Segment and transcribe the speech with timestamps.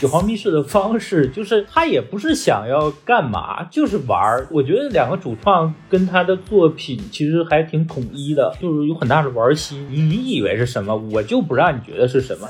[0.00, 4.48] 九号密室的方式，就是他也不是想要干嘛，就是玩儿。
[4.50, 9.86] 我觉得两个主创跟他的作品其实还挺统一的，就是有很大的玩心。
[9.90, 12.48] 你以为是什么，我就不让你觉得是什么。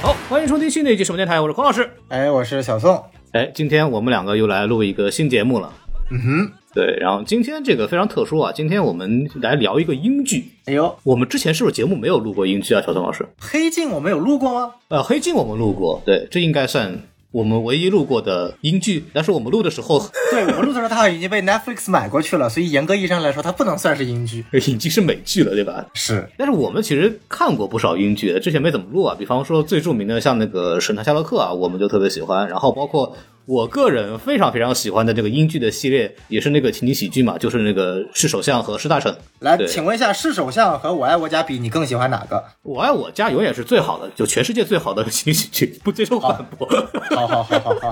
[0.00, 1.90] 好，欢迎收听新的一期什么电台，我是孔老师。
[2.08, 3.04] 哎，我是小宋。
[3.32, 5.70] 哎，今天我们两个又来录一个新节目了。
[6.10, 10.44] 嗯哼，对，然后今天这个非常特殊啊，今天我们来聊一个英剧。
[10.66, 13.24] 哎呦，我们之前是不是节目没有录过英剧啊，小宋老师？
[13.38, 14.72] 黑镜我们有录过吗？
[14.88, 19.04] 呃，黑镜我们录过，对，这应该算我们唯一录过的英剧。
[19.12, 20.00] 但是我们录的时候，
[20.32, 24.44] 对我们录的时候，它已经被 Netflix 买过去了，所以严格意义上来说，它不能算是英剧。
[24.52, 25.86] 已经是美剧了，对吧？
[25.94, 29.14] 是，但是我们其实看过不少英剧，之前没怎么录啊。
[29.16, 32.48] 比方说最著名的像那个《神探夏洛克》啊，我们就特别喜欢。
[32.48, 39.12] 然后包括我个人非常非常喜欢的这个英剧的系列，也是那个情景喜剧嘛，就是那个《是首相》和《是大臣》。
[39.40, 42.42] 来，请问一下，是首相和我爱我家比，你更喜欢哪个？
[42.62, 46.66] 我爱我家永远是最好的，就全世界最好的情景喜剧，不接受反驳。
[47.10, 47.90] 好好好好好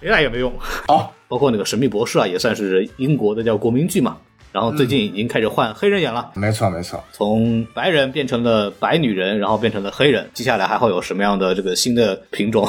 [0.00, 0.52] 那 也没用。
[0.88, 4.16] 好，包括那个《神秘博士》啊，也算是英国的叫国民剧嘛。
[4.52, 7.02] 然后最近已经开始换黑人演了，没错没错。
[7.10, 10.28] 从白人变成了白女人，然后变成了黑人。
[10.34, 12.68] 接下来还会有什么样的这个新的品种？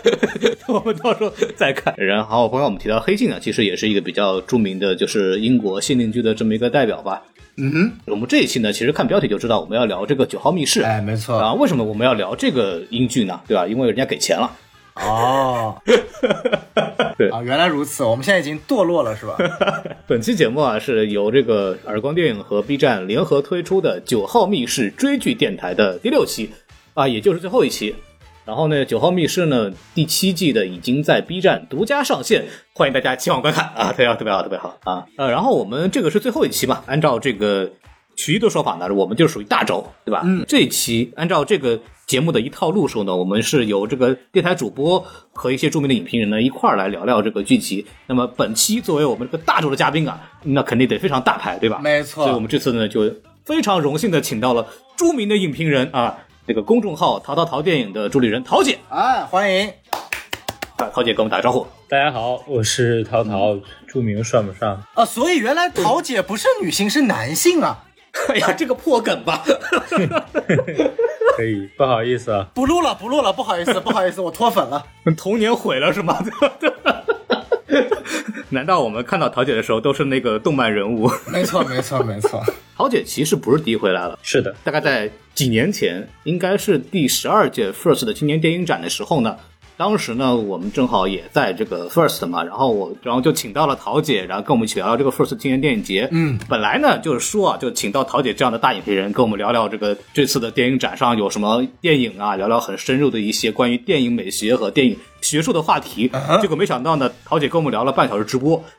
[0.68, 1.94] 我们到时候再看。
[1.96, 7.22] 然后刚刚我们提到黑镜啊，其实也是一个比较著名的，就是英国限定剧的这么一个代表吧。
[7.56, 10.82] 嗯哼，我们这一期呢，其实看标题就知道我们要聊这个九号密室。
[10.82, 11.38] 哎，没错。
[11.38, 13.40] 啊，为什么我们要聊这个英剧呢？
[13.46, 13.66] 对吧？
[13.66, 14.50] 因为人家给钱了。
[14.96, 15.76] 哦，
[17.18, 19.36] 对啊，原来如此，我们现在已经堕落了，是吧？
[20.06, 26.50] 本期节目啊，是由这个耳光电影和 B 站联合推出的《九号密室追剧电台》的第六期
[26.94, 27.94] 啊，也就是最后一期。
[28.44, 35.06] 然后呢，《九号密室》呢第七季的已经在 B 站独家上线，欢迎大家前往观看啊，特别好，特别好，特别好啊！
[35.16, 37.72] 呃，然后我们这个是最后一期嘛，按照这个
[38.16, 40.22] 曲艺的说法呢，我们就属于大轴，对吧？
[40.24, 47.84] 嗯，这一期按照这个节目的一套路数呢，我们是由这个电台主播和一些著名的影评人呢一块儿来聊聊这个剧集。
[48.06, 51.80] 那么本期作为我们这个大轴的嘉宾啊，那肯定得非常大牌，对吧？
[51.82, 53.12] 没错所以我们这次呢就
[53.44, 54.66] 非常荣幸的请到了
[54.96, 59.68] 著名的影评人啊，这个公众号“淘淘淘电影”的助理人陶姐哎，欢迎。
[60.76, 61.66] 啊，陶姐跟我们打个招呼。
[61.88, 63.56] 大家好，我是淘淘，
[63.86, 64.82] 著名算不上。
[64.94, 67.84] 啊，所以原来陶姐不是女性，是男性啊！
[68.28, 69.42] 哎呀，这个破梗吧，
[71.36, 74.86] 可以，不好意思啊， 不录了，不录了，不好意思，不好意思，我脱粉了。
[75.16, 76.18] 童年毁了是吗？
[78.50, 81.10] 难道我们看到桃姐的时候都是那个动漫人物？
[81.26, 82.40] 没错，没错，没错。
[82.76, 89.36] 桃姐其实不是第一回来了，是的，大概在几年前，应该是第十二届 First 的青年电影展的时候呢。
[89.76, 96.08] 当时呢，我们正好也在这个 First 嘛，然后我然后就请到了陶姐，然后跟我们一起聊聊这个 First 青年电影节。
[96.12, 106.10] 嗯，本来呢就是说啊，就请到陶姐这样的大影评人跟我们聊聊这个这次的电影展上有什么电影啊，聊聊很深入的一些关于电影美学和电影学术的话题。
[106.40, 108.62] 结果没想到呢，陶姐跟我们聊了半小时直播。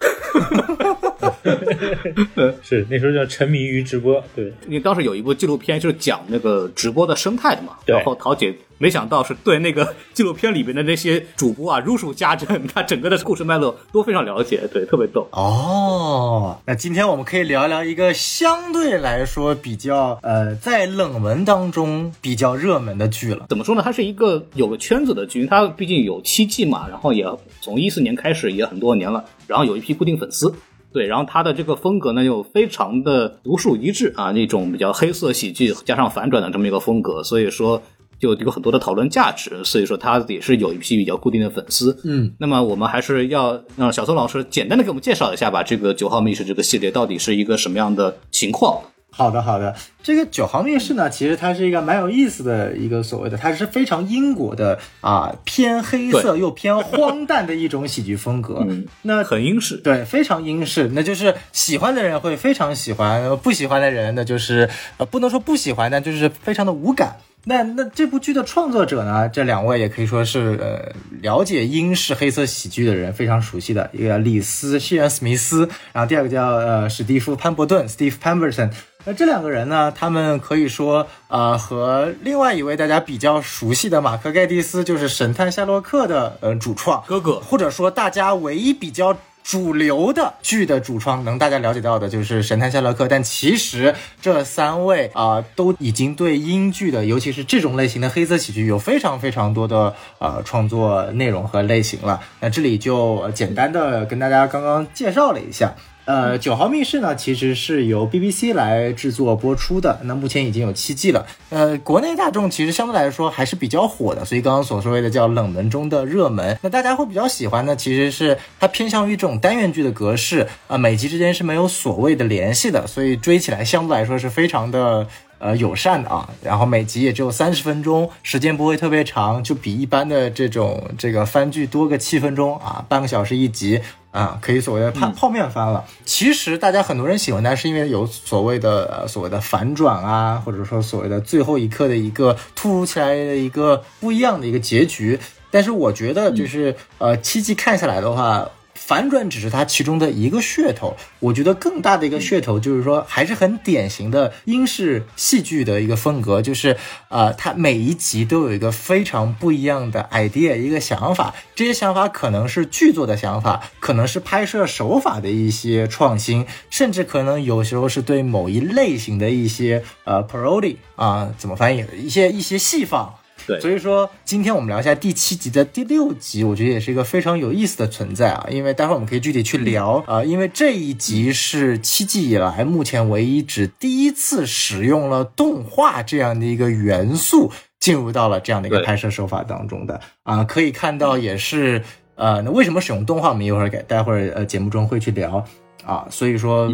[2.61, 15.27] 是那时候叫沉迷于直播，对， 因为当时有一部纪录片就是讲那个直播的生态的嘛，然后陶姐没想到是对那个纪录片里边的那些主播啊如数家珍，他整个的故事脉络都非常了解，对，特别逗。
[15.31, 23.45] 哦，那今天我们可以聊聊一个相对来说比较呃在冷门当中比较热门的剧了。
[23.49, 23.81] 怎么说呢？
[23.83, 27.25] 它是一个有个圈子的剧，它毕竟有七季嘛，然后也
[27.61, 30.53] 从一四年开始也很多年了，然后有一批固定粉丝。
[30.91, 37.83] 对，然后它的这个风格呢又非常的独树一帜啊，那种比较黑色喜剧加上反转的这么一个风格，所以说
[38.19, 41.99] 就有很多的讨论价值，所以说他也是有一批比较固定的粉丝。
[42.03, 48.81] 嗯，那么我们还是要让小宋老师简单的给我们介绍一下吧，这个九号密室这个系列到底是一个什么样的情况？
[49.11, 49.73] 好的，好的。
[50.03, 58.65] 这个九号密室呢，其实它是一个蛮有意思的一个所谓的，它是非常英国的啊，偏黑色又偏荒诞的一种喜剧风格。
[58.67, 59.77] 嗯，那很英式。
[59.77, 67.15] 对，非常英式，那就是喜欢的人会非常喜欢，呃不喜欢的人呢，就是呃不能说不喜欢，但就是非常的无感。
[67.47, 78.71] 那那这部剧的创作者呢，这两位也可以说是呃了解英式黑色喜剧的人非常熟悉的，一个叫李斯·希恩·史密斯，然后第二个叫呃史蒂夫·潘伯顿 （Steve Pemberton）。
[79.07, 89.15] 那这两个人呢，他们可以说，呃，和另外一位大家比较熟悉的马克·盖蒂斯，就是《神探夏洛克》的呃主创哥哥或者说大家唯一比较
[89.45, 102.19] 主流的剧的主创，能大家了解到的就是《神探夏洛克》，但其实这三位啊、都已经对英剧的，尤其是这种类型的黑色喜剧，有非常非常多的呃创作内容和类型了。
[102.39, 105.75] 那这里就简单的跟大家刚刚介绍了一下。
[106.05, 111.25] 呃，九号密室呢，其实是由 BBC 来制作播出的，那目前已经有七季了。
[111.49, 116.57] 呃，国内大众其实相对来说还是比较火的，所以刚刚所说的叫冷门中的热门。
[116.61, 125.07] 那大家会比较喜欢呢，其实是它偏向于这种单元剧的格式，啊，每集之间是没有所谓的联系的，所以追起来相对来说是非常的。
[125.37, 133.81] 呃，友善的啊，然后每集也只有三十分钟，时间不会特别长，就比一般的这种这个番剧多个七分钟啊，半个小时一集
[134.15, 135.83] 啊，可以所谓的泡泡面番了。
[136.05, 145.19] 其实大家很多人喜欢它，是因为有所谓的呃所谓的反转啊，或者说所谓的最后一刻的一个突如其来的一个不一样的一个结局。
[145.51, 148.49] 但是我觉得就是呃七季看下来的话。
[148.85, 156.77] 反转只是它其中的一个噱头，我觉得更大的一个噱头就是说，还是很典型的英式戏剧的一个风格，就是
[157.09, 171.83] 呃，它每一集都有一个非常不一样的 idea，一个想法，这些想法可能是剧作的想法，可能是拍摄手法的一些创新，甚至可能有时候是对某一类型的一些呃 parody 啊，怎么翻译？
[171.97, 173.15] 一些一些戏仿。
[173.47, 189.99] 对，所以说今天我们聊一下第七集的第六集，我觉得也是一个非常有意思的存在啊，因为待会儿我们可以具体去聊啊，因为这一集是七季以来目前唯一只第一次使用了动画这样的一个元素进入到了这样的一个拍摄手法当中的。
[190.23, 191.83] 啊，可以看到也是
[192.15, 195.45] 呃，那为什么使用动画，我们一会儿给待会儿呃节目中会去聊。
[195.85, 196.67] 啊，所以说，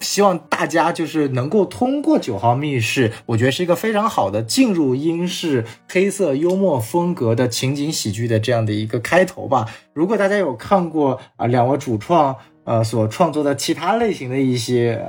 [0.00, 9.66] 希望大家就是能够通过九号密室，我觉得是一个非常好的进入英式黑色幽默风格的情景喜剧的这样的一个开头吧。
[9.92, 12.34] 如果大家有看过啊两位主创
[12.64, 15.00] 呃所创作的其他类型的一些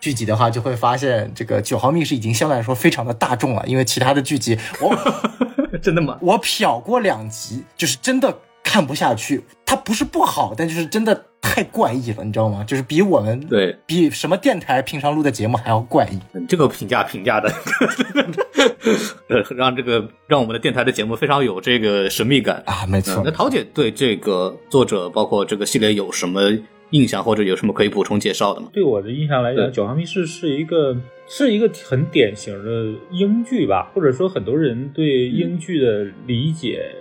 [0.00, 3.64] 剧集的话，就会发现这个九号密室已经相对来说非常的大众了。
[3.68, 4.92] 因为其他的剧集，我
[5.80, 6.18] 真的吗？
[6.20, 9.44] 我瞟过两集，就是真的看不下去。
[9.64, 11.26] 它不是不好，但就是真的。
[11.54, 12.64] 太怪异了，你知道吗？
[12.64, 16.18] 就是比我们对比什么电台平常录的节目还要怪异。
[16.46, 17.50] 这个评价评价的，
[19.56, 22.86] 让这个让我们的电台的节目非常有这个神秘感啊！
[22.86, 23.22] 没错。
[23.24, 26.42] 那桃姐对这个作者包括这个系列有什么
[26.90, 28.68] 印象，或者有什么可以补充介绍的吗？
[28.72, 30.96] 对我的印象来讲，《九号密室》是一个
[31.28, 36.94] 是一个很典型的英剧吧，或者说很多人对英剧的理解。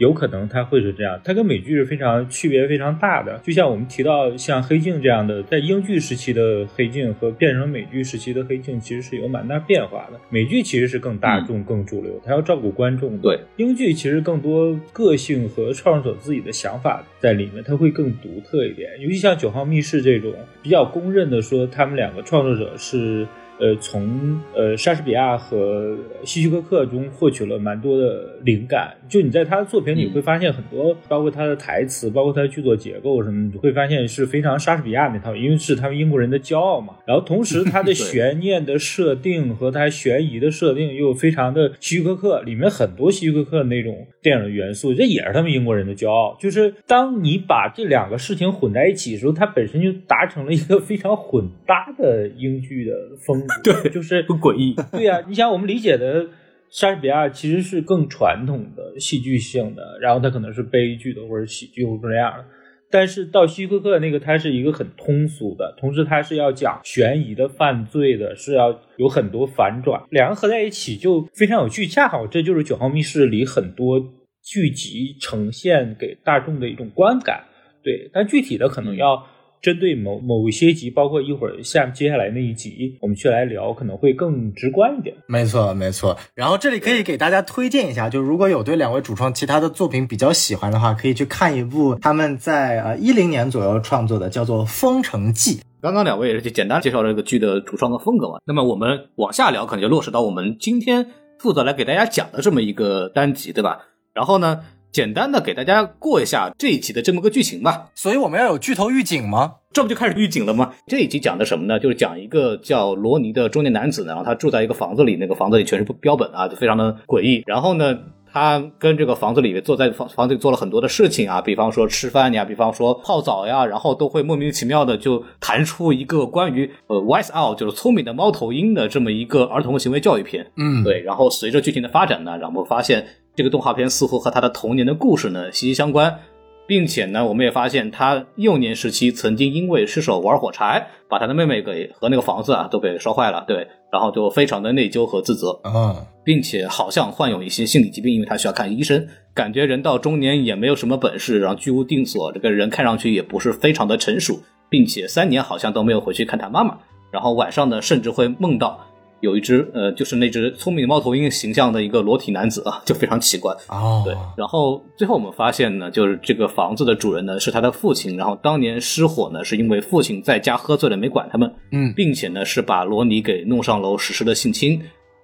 [0.00, 3.38] 有可能它会是这样，它跟美剧是非常区别非常大的。
[3.44, 10.18] 就像我们提到像黑镜这样的，在英剧时期的黑镜和变成美剧时期的黑镜，其实是有蛮大变化的。
[10.30, 13.18] 美剧其实是更大众、更主流，它要照顾观众。
[13.18, 18.98] 对，英剧其实更多个性和创作者自己的想法在里面，它会更独特一点。
[19.00, 20.32] 尤其像《九号密室》这种
[20.62, 23.26] 比较公认的，说他们两个创作者是。
[23.60, 28.96] 呃，从呃莎士比亚和希区柯克中获取了蛮多的灵感。
[29.08, 36.94] 就你在他的作品里会发现很多，包括他的台词，包括他的剧作结构什么，你会发现是非常莎士比亚那套，因为是他们英国人的骄傲嘛。
[37.06, 46.34] 然后同时他的 悬念的设定和他悬疑的设定又非常的希区柯克，里面很多希区柯克那种电影的元素，这也是他们英国人的骄傲。
[46.40, 53.44] 就是当你把这两个事情混在一起的时候，它本身就达成了一个非常混搭的英剧的风。
[53.62, 54.74] 对，就是 很诡异。
[54.92, 56.28] 对呀，你想我们理解的
[56.70, 62.44] 莎士比亚其实是更传统的戏剧性的，然后它可能是悲剧的或者喜剧或者这样的。
[62.92, 71.86] 但是到希区柯克那个，它是一个很通俗的，同时它是要讲悬疑的、犯罪的，是要有很多反转，两个合在一起就非常有趣。
[71.86, 74.00] 恰好这就是《九号密室》里很多
[74.42, 77.44] 剧集呈现给大众的一种观感。
[77.82, 79.26] 对，但具体的可能要。
[79.62, 85.14] 针对某某一些集，包括一会儿下接下来那一集，我们去来聊，可能会更直观一点。
[85.26, 86.16] 没错，没错。
[86.34, 95.56] 然后这里可以给大家推荐一下，就如果有对两位主创其他的作品比较喜欢的话，可以去看一部他们在呃一零年左右创作的，叫做《封城记》。
[95.82, 98.38] 刚刚两位也是就简单介绍了这个剧的主创的风格嘛。
[98.46, 101.06] 那么我们往下聊，可能就落实到我们今天
[101.38, 103.88] 负责来给大家讲的这么一个单集，对吧？
[104.14, 104.60] 然后呢？
[104.92, 107.90] 简单的给大家过一下这一集的这么个剧情吧。
[107.94, 109.54] 所以我们要有剧头预警吗？
[109.72, 110.72] 这不就开始预警了吗？
[110.88, 111.78] 这一集讲的什么呢？
[111.78, 117.44] 就是讲一个叫罗尼的中年男子呢，然后他住在一个房子里，那个房子里全是标本啊，就非常的诡异。
[117.46, 117.96] 然后呢，
[118.32, 130.50] 他跟这个房子里面坐在房房子里做了很多的事情啊，比方说吃饭呀，比方说泡澡呀，然后都会莫名其妙的就弹出一个关于呃 wise out 就是聪明的猫头鹰的这么一个儿童行为教育片。
[130.56, 131.00] 嗯，对。
[131.02, 133.06] 然后随着剧情的发展呢，然后发现。
[133.36, 136.18] 这个动画片似乎和他的童年的故事呢息息相关，
[136.66, 156.78] 并且呢，我们也发现他幼年时期曾经因为失手玩火柴，把他的妹妹给和那个房子啊都给烧坏了，对，然后就非常的内疚和自责啊，并且好像患有一些心理疾病，因为他需要看医生，感觉人到中年也没有什么本事，然后居无定所，这个人看上去也不是非常的成熟，并且三年好像都没有回去看他妈妈。
[157.10, 158.86] 然后晚上呢，甚至会梦到
[159.20, 163.54] 有一只呃，就是那只聪明猫头鹰形象的一个裸体男子啊，就非常奇怪。
[163.68, 174.80] 哦，对，然后最后我们发现呢，就是这个房子的主人呢是他的父亲，然后当年失火呢是因为父亲在家喝醉了没管他们，嗯并且呢是把罗尼给弄上楼实施了性侵。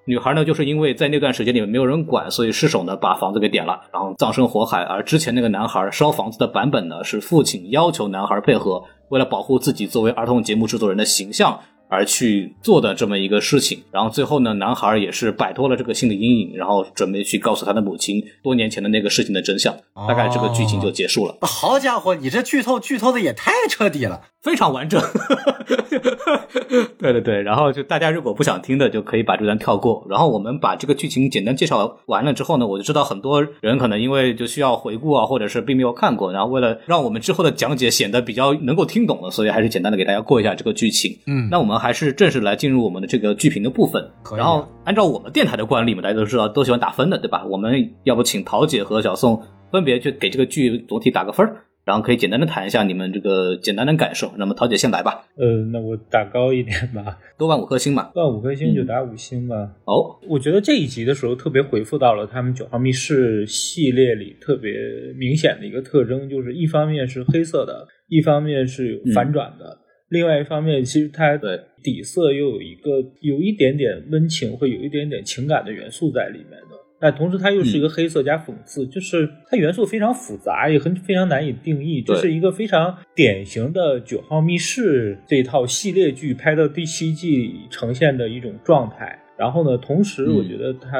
[0.09, 4.83] 女孩呢，就是因为在那段时间里面没有人管，所以失手呢把房子给点了，然后葬身火海。
[4.85, 13.83] 而之前那个男孩烧房子的版本呢，是父亲要求男孩配合，为了保护自己作为儿童节目制作人的形象而去做的这么一个事情。
[13.91, 19.75] 然后最后呢，男孩也是摆脱了这个心理阴影，然后准备去告诉他的母亲多年前的那个事情的真相。
[20.09, 24.23] 大概这个剧情就结束了，好家伙，你这剧透剧透的也太彻底了。
[24.43, 25.03] 非常完整。
[26.99, 30.07] 对对对，然后就大家如果不想听的，就可以把这段跳过。
[30.09, 41.19] 然后我们把这个剧情简单介绍完了之后呢，我就知道很多人可能因为就需要回顾啊，或者是并没有看过，然后为了让我们之后的讲解显得比较能够听懂了，所以还是简单的给大家过一下这个剧情。
[41.27, 44.03] 嗯那我们还是正式来进入我们的这个剧评的部分。
[44.37, 47.45] 然后按照我们电台的惯例嘛，大家都知道都喜欢打分的，对吧？
[47.47, 54.33] 我们要不请桃姐和小宋分别去给这个剧总体打个分儿，然后可以简单的谈一下你们这个简单的感受。
[54.37, 58.11] 那么桃姐先来吧，呃，那我打高一点吧， 多万五颗星嘛。
[58.15, 59.55] 万五颗星就打五星吧。
[59.85, 64.73] 哦，我觉得这一集的时候特别回复到了他们九号密室系列里特别
[65.19, 69.79] 明显的一个特征，就是一方面是黑色的，一方面是有反转的，
[70.09, 76.77] 另外一方面其实它对底色又有一个有一点点温情，会有一点点情感的元素在里面的。
[76.99, 82.01] 但同时，它又是一个黑色加讽刺，就是它元素非常复杂，也很非常难以定义。
[82.01, 89.19] 这是一个非常典型的《九号密室》这套系列剧拍到第七季呈现的一种状态。
[89.37, 90.99] 然后呢，同时我觉得它、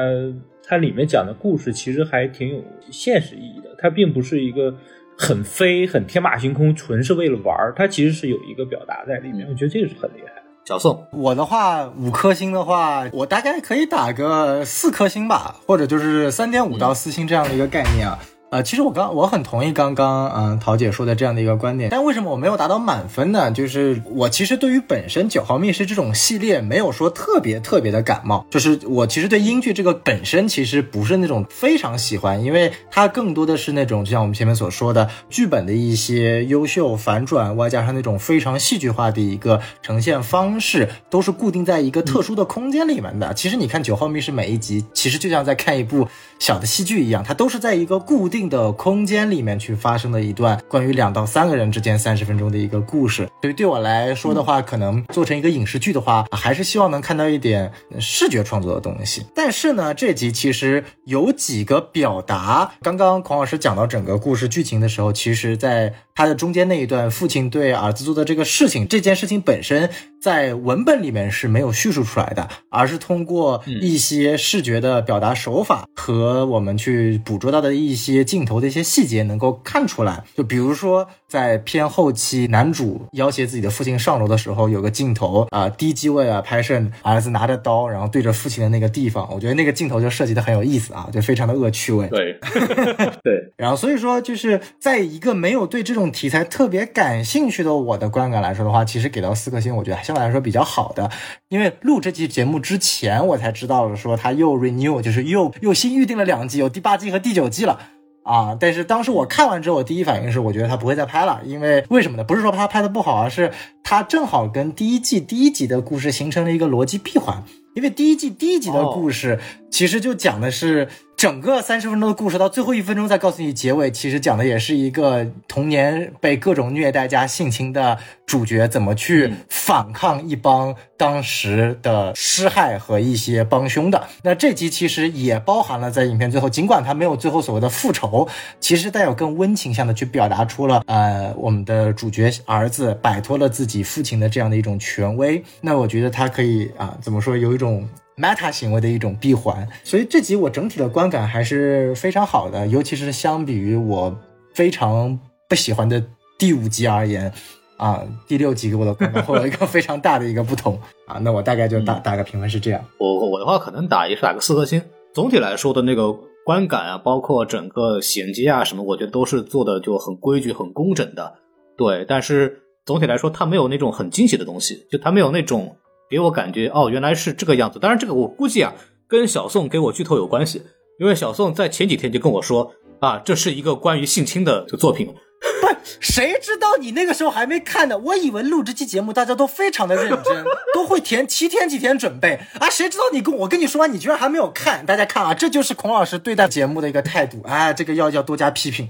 [0.63, 4.77] 它里面讲的故事其实还挺有现实意义的，它并不是一个
[5.17, 9.47] 很飞、很天马行空，纯是为了玩儿，它其实是有一个表达在里面。
[9.49, 10.43] 我觉得这个是很厉害的。
[10.65, 18.19] 小宋，我的话，五颗星的话，我大概可以打个四颗星吧，或者就是三点五到四星这样的一个概念啊。
[18.49, 23.51] 呃，其实我刚我很同意刚刚嗯桃姐说的这样的一个观点，但为什么我没有达到满分呢？
[23.51, 43.33] 就是我其实对于本身九号密室这种系列没有说特别特别的感冒，就是我其实对英剧这个本身其实不是那种非常喜欢，因为它更多的是那种就像我们前面所说的剧本的一些优秀反转，外加上那种非常戏剧化的一个呈现方式，都是固定在一个特殊的空间里面的。
[43.33, 46.07] 其实你看九号密室每一集，其实就像在看一部
[46.39, 53.27] 小的戏剧一样，它都是在一个固定的空间里面去发生的一段关于两到三个人之间三十分钟的一个故事。
[53.41, 59.25] 所以对我来说的话，可能做成一个影视剧的话，还是希望能看到一点视觉创作的东西。
[59.35, 69.87] 但是呢，这集其实有几个表达，刚刚孔老师讲到整个故事剧情的时候，其实在他的中间那一段，父亲对儿子做的这个事情，这件事情本身
[70.19, 80.23] 在文本里面是没有叙述出来的，而是通过一些视觉的表达手法和我们去捕捉到的一些镜头的一些细节能够看出来。
[80.35, 92.07] 就比如说在片后期，男主要挟自己的父亲上楼的时候，有个镜头啊、低机位啊拍摄儿子拿着刀，然后对着父亲的那个地方，我觉得那个镜头就设计的很有意思啊，就非常的恶趣味。
[92.07, 92.39] 对
[93.23, 101.09] 对，然后所以说，就是在一个没有对这种题材特别感兴趣的我的观感来说的话，其实给到四颗星，我觉得相对来说比较好的。
[101.49, 107.79] 因为录这期节目之前，我才知道了说他又 renew，就是又又新预定了两季，有第八季和第九季了。
[108.27, 108.57] 啊！
[108.59, 112.25] 但是当时我看完之后，我第一反应是，我觉得他不会再拍了，因为为什么呢？
[112.25, 113.53] 不是说他拍的不好，而是
[113.85, 117.41] 他正好跟第一季第一集的故事形成了一个逻辑闭环。
[117.73, 119.39] 因为第一季第一集的故事
[119.71, 127.97] 其实就讲的是整个三十分钟的故事，到最后一分钟再告诉你结尾，其实讲的也是一个童年被各种虐待加性侵的
[128.27, 134.07] 主角怎么去反抗一帮当时的施害和一些帮凶的。
[134.21, 138.27] 那这集其实也包含了在影片最后，尽管他没有最后所谓的复仇，
[138.59, 145.43] 其实带有更温情向的去表达出了呃我们的主角儿子摆脱了自己父亲的这样的一种权威。
[145.61, 147.89] 那我觉得他可以啊、怎么说有一种。
[148.17, 154.15] Meta 行为的一种闭环，所以这集我整体的观感还是非常好的，尤其是相比于我
[154.53, 156.03] 非常不喜欢的
[156.37, 157.31] 第五集而言，
[157.77, 161.19] 啊，第六集给我的观感会有一个非常大的一个不同啊。
[161.21, 162.83] 那我大概就打打个评分是这样。
[162.97, 164.81] 我我的话可能打也是打个四颗星。
[165.13, 166.11] 总体来说的那个
[166.43, 171.35] 观感啊，包括整个衔接啊什么，我觉得都是做的就很规矩、很工整的。
[171.77, 175.75] 对，但是总体来说，它没有那种很惊喜的东西，就它没有那种
[176.09, 177.79] 给我感觉哦，原来是这个样子。
[177.79, 178.73] 当然，这个我估计啊，
[179.07, 180.63] 跟小宋给我剧透有关系，
[180.99, 185.13] 因为小宋在前几天就跟我说啊，这是一个关于性侵的这作品。
[185.61, 185.67] 不
[185.99, 187.97] 谁知道你那个时候还没看呢？
[187.97, 192.69] 我以为录这期节目大家都非常的认真，都会填七天几天准备啊！
[192.69, 194.85] 谁知道你跟我跟你说完，你居然还没有看？
[194.85, 197.71] 大家看啊，这就是孔老师对待节目的一个态度啊！
[197.71, 198.89] 这个要要多加批评。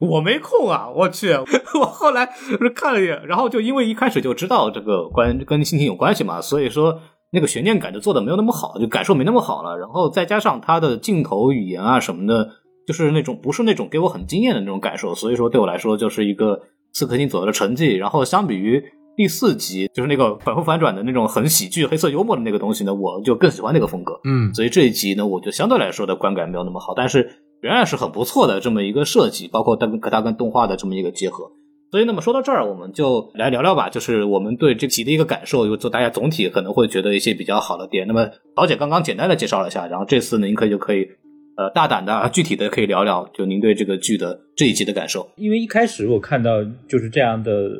[0.02, 0.88] 我没空啊！
[0.94, 1.32] 我去，
[1.78, 2.28] 我后来
[2.74, 7.00] 看了一眼，然后就因为一开始就知道这个关跟心情有关系嘛，所以说
[7.32, 9.76] 那个悬念感就做的没有那么好，就感受没那么好了。
[9.76, 12.48] 然后再加上它的镜头语言啊什么的，
[12.86, 16.60] 就是那种不是那种给我很惊艳的那种感受，所以说对我来说就是一个
[16.92, 17.96] 四颗星左右的成绩。
[17.96, 18.82] 然后相比于
[19.16, 24.20] 第四集，就是那个反复反转的那种很喜剧、黑色幽默的那个东西呢，我就更喜欢那个风格。
[24.24, 27.42] 嗯，所以这一集呢，我就相对来说的观感没有那么好，但是。
[27.60, 31.50] 仍然是很不错的这么一个设计，包括它跟它跟动画的这么一个结合。
[31.90, 38.06] 所以，那么说到这儿，我们就来聊聊吧，就是我们对这集的一个感受，就大家总体可能会觉得一些比较好的点。
[38.06, 41.08] 那么，宝姐刚刚简单的介绍了一下，然后这次呢，您可以就可以
[41.56, 45.30] 呃大胆的、具体的可以聊聊，就您对这个剧的这一集的感受。
[45.36, 47.70] 因为一开始我看到就是这样的，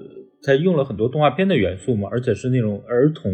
[0.42, 3.30] 它用了很多动画片的元素嘛，而且是那种儿童，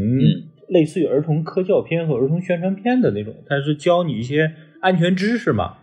[0.71, 5.75] 类似于儿童科教片和儿童宣传片的那种，它是教你一些安全知识嘛。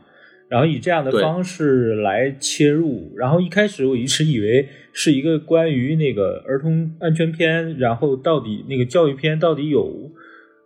[0.52, 10.12] 然后以这样的方式来切入，然后一开始我一直以为是一个关于那个儿童安全片，然后到底那个教育片到底有，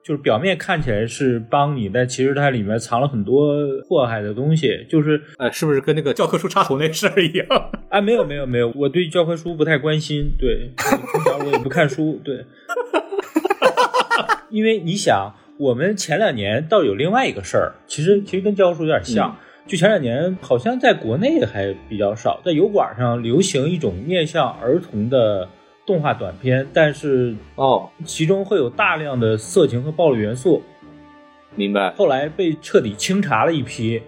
[0.04, 3.56] 就是表面看起来是帮你，但其实它里面藏了很多
[3.88, 7.48] 祸害的东西，就是呃，是不是跟那个教科书插图那事儿一样？
[7.89, 12.44] 啊，没有没有没有，我对教科书不太关心，对，从小我也不看书，对，
[14.50, 19.38] 因为你想，我们前两年倒有另外一个事儿，其实其实跟教科书有点像。
[19.68, 25.50] 就前两年，好像在国内还比较少，在油管上流行一种面向儿童的
[25.88, 30.62] 动画短片，但是哦，其中会有大量的色情和暴力元素。
[31.56, 31.90] 明白。
[31.98, 34.02] 后来被彻底清查了一批，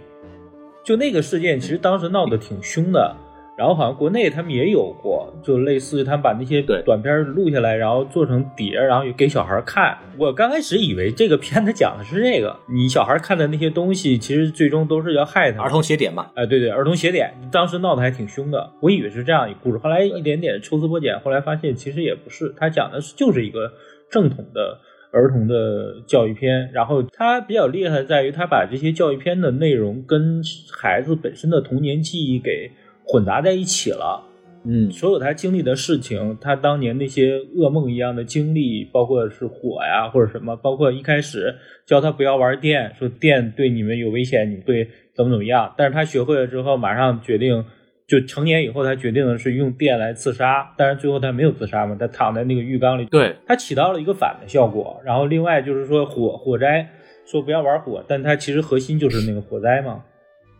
[0.84, 3.16] 就那个事件，其实当时闹得挺凶的。
[3.58, 9.98] 然后好像国内他们也有过，就类似于他们把那些短片录下来，然后做成碟，然后给小孩看。
[10.16, 15.64] 我刚开始以为这个片子讲的是这个，你小孩看的那些东西，其实最终都是要害他。
[15.64, 16.28] 儿童邪典嘛？
[16.36, 18.74] 哎，对对，儿童邪典，当时闹得还挺凶的。
[18.80, 23.72] 我以为是这样一个故事，后来一点点抽丝剥茧，后来发现其实也不是，他讲的是就是一个
[24.12, 24.78] 正统的
[25.12, 26.70] 儿童的教育片。
[26.72, 30.44] 然后他比较厉害在于，他把这些教育片的内容跟
[30.80, 32.70] 孩子本身的童年记忆给。
[33.08, 34.22] 混杂在一起了，
[34.66, 45.74] 嗯，所有他经历的事情，他当年那些噩梦一样的经历，包括是火呀或者什么，包括一开始教他不要玩电，说电对你们有危险，你会怎么怎么样？
[45.78, 47.64] 但是他学会了之后，马上决定，
[48.08, 55.00] 就成年以后，他决定的是用电来自杀，但是最后他没有自杀嘛，他躺在那个浴缸里，对他起到了一个反的效果。
[55.06, 56.90] 然后另外就是说火火灾，
[57.26, 60.04] 说不要玩火，但他其实核心就是那个火灾嘛，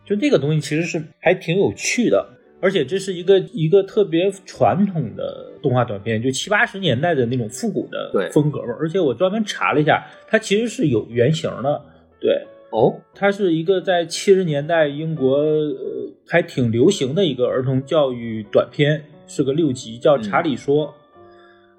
[0.06, 2.26] 就这个东西其实是还挺有趣的。
[2.60, 8.74] 而且这是一个一个特别传统的动画短片，就七八十年代的那种复古的风格嘛。
[8.80, 11.80] 而且我专门查了一下，它其实是有原型的。
[12.20, 20.86] 对，哦，它是一个在七十年代英国呃还挺流行的一个儿童教育短片，是个六集，叫《查理说》。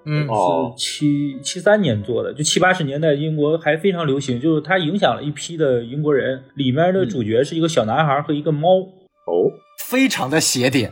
[0.05, 6.41] 嗯，是七七三年做的，就七八十年代英国还非常流行，就是它影响了一批的英国人。
[6.55, 8.79] 里面的主角是一个小男孩和一个猫。
[8.79, 9.51] 哦。
[9.79, 10.91] 非常的邪典，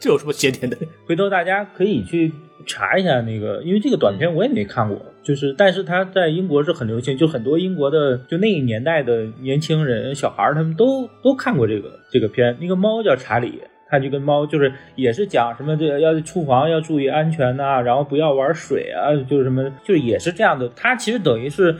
[0.00, 0.76] 这有什么邪典的？
[1.06, 2.32] 回头大家可以去
[2.66, 12.56] 查一下那个，因为这个短片我也没看过，就是但是他在英国是很流行，就很多英国的就那一年代的年轻人、小孩他们都都看过这个这个片。
[12.60, 20.68] 那个猫叫查理，他就跟猫就是也是讲什么这个要厨房要注意安全呐，然后不要玩水啊，就是什么就也是这样的。
[20.74, 21.76] 他其实等于是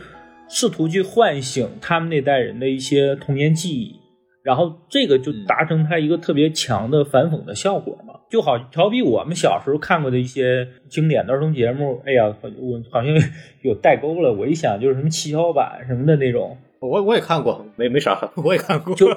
[0.47, 3.98] 试图去唤醒他们那代人的一些童年记忆。
[4.43, 13.13] 然后这个就达成它一个特别强的反讽的效果嘛，就好好比我们小时候看过的一些经典的儿童节目，哎呀，我好像
[13.61, 14.31] 有代沟了。
[14.33, 19.07] 我一想就是什么七巧板什么的那种，我我也看过，没没啥，我也看过，就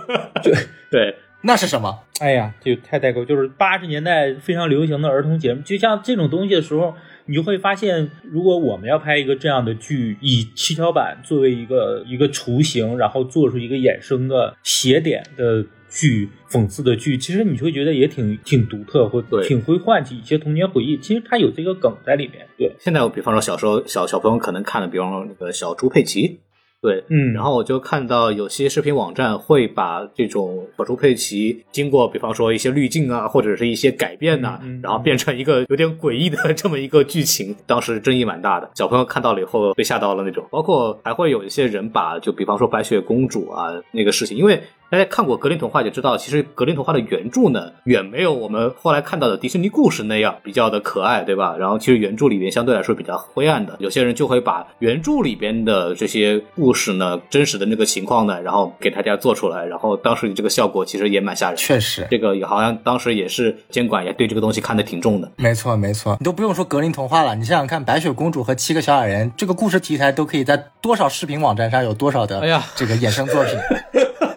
[0.42, 0.52] 就
[0.90, 2.00] 对，那是什么？
[2.20, 6.94] 哎呀，就太代沟，就是八十年代非常流行的儿童节目，就像这种东西的时候。
[7.26, 20.96] 你就会发现，如果我们要拍一个这样的剧，以七巧板作为一个一个雏形，然后做出一个衍生的写点的剧、讽刺的剧，其实你会觉得也挺挺独特，或挺会唤起一些童年回忆。
[20.98, 22.46] 其实它有这个梗在里面。
[22.56, 26.40] 对，现在我比方说小时候小小朋友可能看的，比方说那个小猪佩奇。
[26.83, 40.45] 对，嗯，然后我就看到有些视频网站会把这种小猪佩奇经过，比方说一些滤镜啊，或者是一些改变呐，然后变成一个有点诡异的 这么一个剧情，当时争议蛮大的，小朋友看到了以后被吓到了那种。
[40.51, 44.61] 包括还会有一些人把，就比方说白雪公主啊那个事情，因为
[44.92, 51.57] 大家看过格林童话就知道，其实格林童话的原著呢，远没有我们后来看到的迪士尼故事那样比较的可爱，对吧？
[51.59, 61.57] 然后其实原著里面相对来说比较灰暗的，有些人就会把原著里边的这些故事呢，真实的那个情况呢，然后给大家做出来，然后当时这个效果其实也蛮吓人。
[61.57, 65.33] 确实，这个也好像当时也是监管也对这个东西看得挺重的。
[65.38, 73.55] 没错没错，你都不用说格林童话了，你想想看，白雪公主和七个小矮人这个故事题材都可以在多少视频网站上有多少的哎呀这个衍生作品。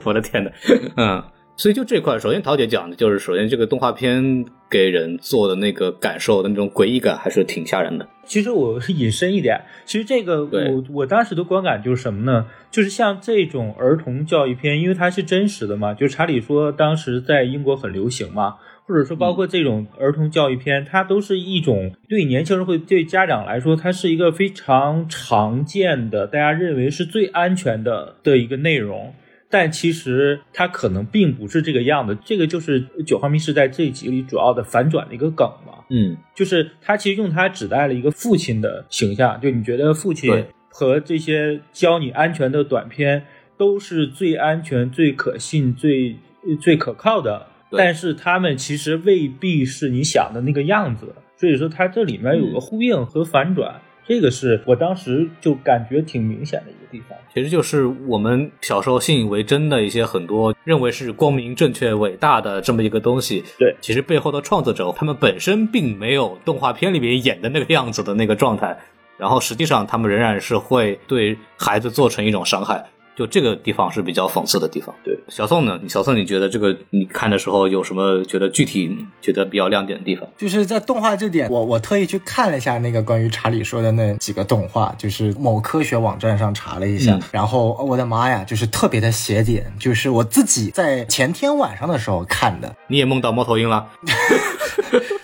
[0.05, 0.51] 我的天呐，
[0.97, 1.23] 嗯，
[1.57, 8.07] 所以就这块，首先桃姐讲的就是，首先这个动画片给人做的那个感受的那种诡异感，还是挺吓人的。
[8.25, 12.47] 其实我是引申一点，其实这个我我当时的观感就是什么呢？
[12.71, 18.55] 就是像这种儿童教育片，因为它是真实的嘛，就查理说当时在英国很流行嘛，
[18.87, 29.13] 或者说包括这种儿童教育片，它都是一种对年轻人会对家长来说，它是一个非常常见的，大家认为是最安全的的一个内容。
[29.57, 35.85] 但其实它可能并不是这个样子，这个就是九号密室在这一集里主要的反转的一个梗嘛。
[35.89, 46.17] 嗯，就是他其实用它指代了一个父亲的形象，就你觉得父亲和这些教你安全的短片都是最安全、最可信、最
[46.59, 57.17] 最可靠的，但是他们其实未必是你想的那个样子，所以说它这里面有个呼应和反转，这个是我当时就感觉挺明显的一个地方。
[57.33, 68.77] 其实就是我们小时候信以为真的一些很多认为是光明正确、伟大的这么一个东西，对其实背后的创作者他们本身并没有动画片里面演的那个样子的那个状态，
[69.17, 72.85] 然后实际上他们仍然是会对孩子做成一种伤害。
[73.15, 74.93] 就这个地方是比较讽刺的地方。
[75.03, 75.79] 对，小宋呢？
[75.87, 80.27] 小宋，你觉得这个你看的时候有什么觉得具体觉得比较亮点的地方？
[80.37, 92.75] 就是在动画这点，我我特意去看了一下那个关于查理说的那几个动画，就是某科学网站上查了一下，嗯然后我的妈呀，就是特别的邪点，就是我自己在前天晚上的时候看的。
[92.87, 93.87] 你也梦到猫头鹰了？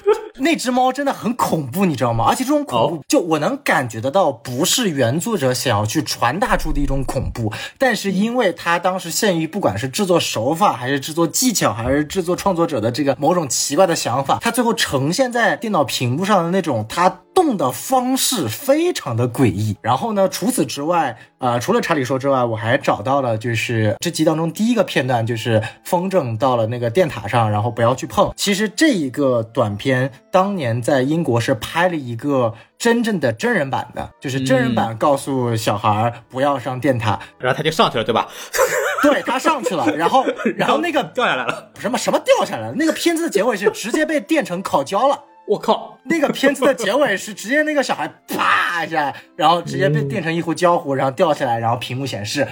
[0.41, 2.25] 那只猫真的很恐怖，你知道吗？
[2.27, 19.75] 而且这种恐怖，哦就我能感觉得到，不是原作者想要去传达出的一种恐怖，但是因为它当时限于不管是制作手法，还是制作技巧，还是制作创作者的这个某种奇怪的想法，它最后呈现在电脑屏幕上的那种他动的方式非常的诡异。
[19.81, 28.31] 然后呢，除此之外，呃，除了查理说之外，我还找到了就是这集当中第一个片段，就是风筝到了那个电塔上，然后不要去碰。
[28.35, 38.27] 其实这一个短片当年在英国是拍了一个真正的真人版的，就是真人版告诉小孩儿不要上电塔，然后他就上去了，对吧？
[39.01, 40.23] 对他上去了，然后
[40.55, 41.71] 然后那个掉下来了。
[41.79, 45.23] 什么什么掉下来了，那个片子的结尾是直接被电成烤焦了。
[45.47, 45.97] 我靠！
[46.05, 52.47] 那个片子的结尾是直接那个小孩啪一下，然后直接被电成一壶焦糊，然后掉下来，然后屏幕显示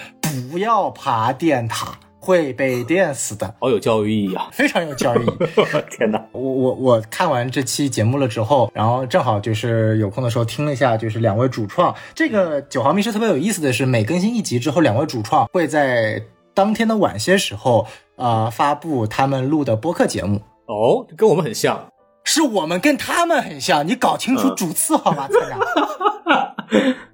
[0.52, 4.50] 不要爬电塔，会被电死的，好有教育意义啊！
[4.52, 5.64] 非常有教育意义。
[5.90, 6.24] 天哪！
[6.32, 11.96] 我我我看完这期节目了之后，然后正好就是有空的时候听了一下，就是两位主创。
[12.14, 16.22] 这个九号密室特别有意思的是，每更新一集之后，两位主创会在
[16.54, 20.42] 当天的晚些时候，呃，发布他们录的播客节目。
[20.68, 21.84] 哦，跟我们很像。
[22.24, 25.60] 是我们跟他们很像，你搞清楚主次好吗，参长？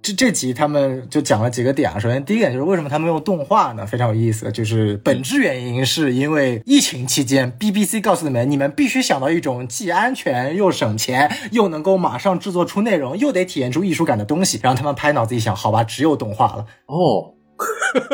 [0.02, 1.98] 这这集他们就讲了几个点啊。
[1.98, 3.86] 首先，第一点就是为什么他们用动画呢？
[3.86, 14.60] 非常有意思，就是本质原因是因为疫情期间，BBC 告诉你们，你们必须想到一种既安全又省钱，又能够马上制作出内容，又得体验出艺术感的东西。
[14.62, 17.34] 然后他们拍脑子一想，好吧，只有动画了哦，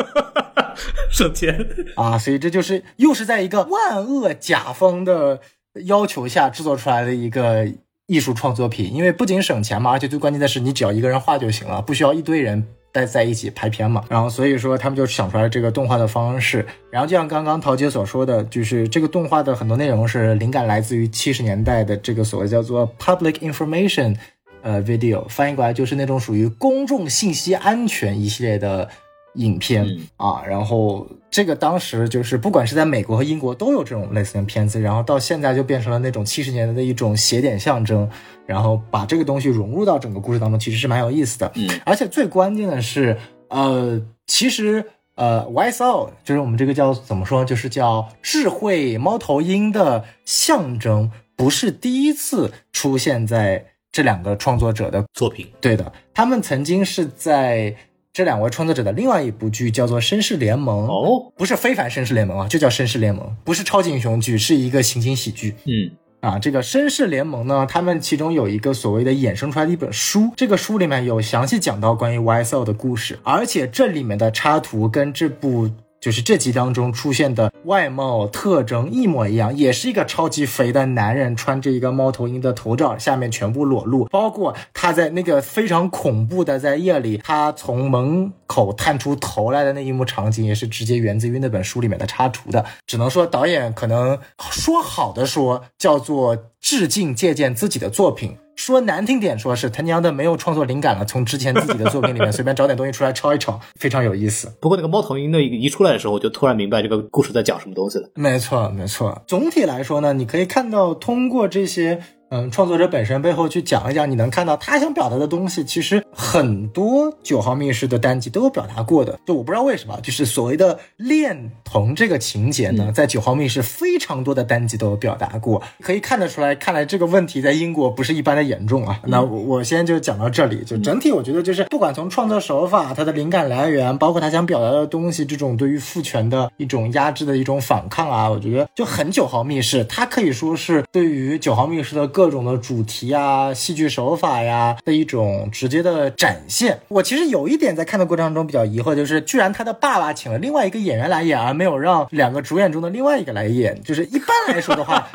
[1.10, 1.66] 省钱。
[1.96, 5.40] 啊，所以这就是又是在一个万恶甲方的
[5.84, 7.66] 要求下制作出来的一个
[8.06, 8.92] 艺术创作品。
[8.92, 12.66] 因为不仅省钱嘛，而且最关键的是你只要一个人画就行了，不需要一堆人。
[12.94, 24.14] 待在一起拍片嘛，然后所以说他们就想出来这个动画的方式，然后就像刚刚陶姐所说的，就是这个动画的很多内容是灵感来自于七十年代的这个所谓叫做 public information，
[24.60, 28.86] 呃 video，翻译过来就是那种属于公众信息安全一系列的
[29.34, 38.08] 影片、嗯啊，然后这个当时就是不管是在美国和英国都有这种类似的片子，然后到现在就变成了那种七十年代的一种写点象征，
[38.46, 41.50] 然后把这个东西融入到整个故事当中，其实是蛮有意思的。
[41.54, 43.16] 嗯，而且最关键的是，
[43.48, 57.74] 呃，其实呃，YSL 就是我们这个叫怎么说，就是叫智慧猫头鹰的象征，不是第一次出现在这两个创作者的作品对的，他们曾经是在
[58.14, 65.54] 这两位创作者的另外一部剧叫做《绅士联盟》哦，不是非凡绅士联盟啊，就叫绅士联盟，不是超级英雄剧，是一个情景喜剧。
[65.64, 75.70] 嗯啊，这个绅士联盟呢，他们其中有一个所谓的衍生出来的一本书，这个书里面有详细讲到关于 YSL 的故事，而且这里面的插图跟这部
[76.02, 92.64] 就是这集当中出现的外貌特征一模一样，也是一个超级肥的男人，穿着一个猫头鹰的头罩，下面全部裸露，包括他在那个非常恐怖的在夜里，他从门口探出头来的那一幕场景，也是直接源自于那本书里面的插图的。
[92.84, 94.18] 只能说导演可能
[94.50, 98.36] 说好的说叫做致敬借鉴自己的作品。
[98.56, 104.52] 说难听点，说是他娘的没有创作灵感了，从之前自己的作品里面 随便找点东西出来抄一抄，非常有意思。
[104.60, 108.08] 不过那个猫头鹰那一出来的时候，我就突然明白这个故事在讲什么东西了。
[108.14, 109.22] 没错，没错。
[109.26, 112.02] 总体来说呢，你可以看到通过这些。
[112.34, 119.20] 嗯，创作者本身背后去讲一讲，你能看到他想表达的东西，其实很多九号密室的单集都有表达过的。
[119.26, 126.54] 就我不知道为什么，就是所谓的恋童这个情节呢，在九号密室非常多的单集都有表达过，可以看得出来。
[126.54, 128.98] 看来这个问题在英国不是一般的严重啊。
[129.04, 130.64] 那我我先就讲到这里。
[130.64, 139.84] 就整体，我觉得就是不管从创作手法、它的灵感来源，包括他想表达的东西，这种对于父权的一种压制的一种反抗啊，我觉得就很九号密室。
[139.84, 142.21] 它可以说是对于九号密室的各。
[142.22, 146.78] 各种的主题啊，戏剧手法呀的一种直接的展现。
[146.86, 153.82] 我其实有一点在看的过程中比较疑惑，就是居然他的爸爸请了另外一个演员来演，而没有让两个主演中的另外一个来演。
[153.82, 155.10] 就是一般来说的话，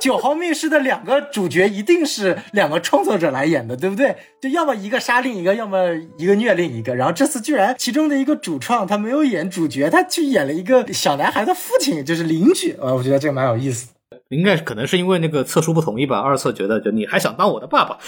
[0.00, 4.14] 九号密室的两个主角一定是两个创作者来演的，对不对？
[4.40, 6.94] 就要么一个杀另一个，要么一个虐另一个。
[6.94, 12.76] 然后这次居然其中的一个主创他没有演主角，他去演了一个小男孩的父亲，就是邻居。
[12.80, 13.88] 呃，我觉得这个蛮有意思。
[14.28, 17.98] 应该可能是因为那个测叔不同意吧，二测觉得就你还想当我的爸爸，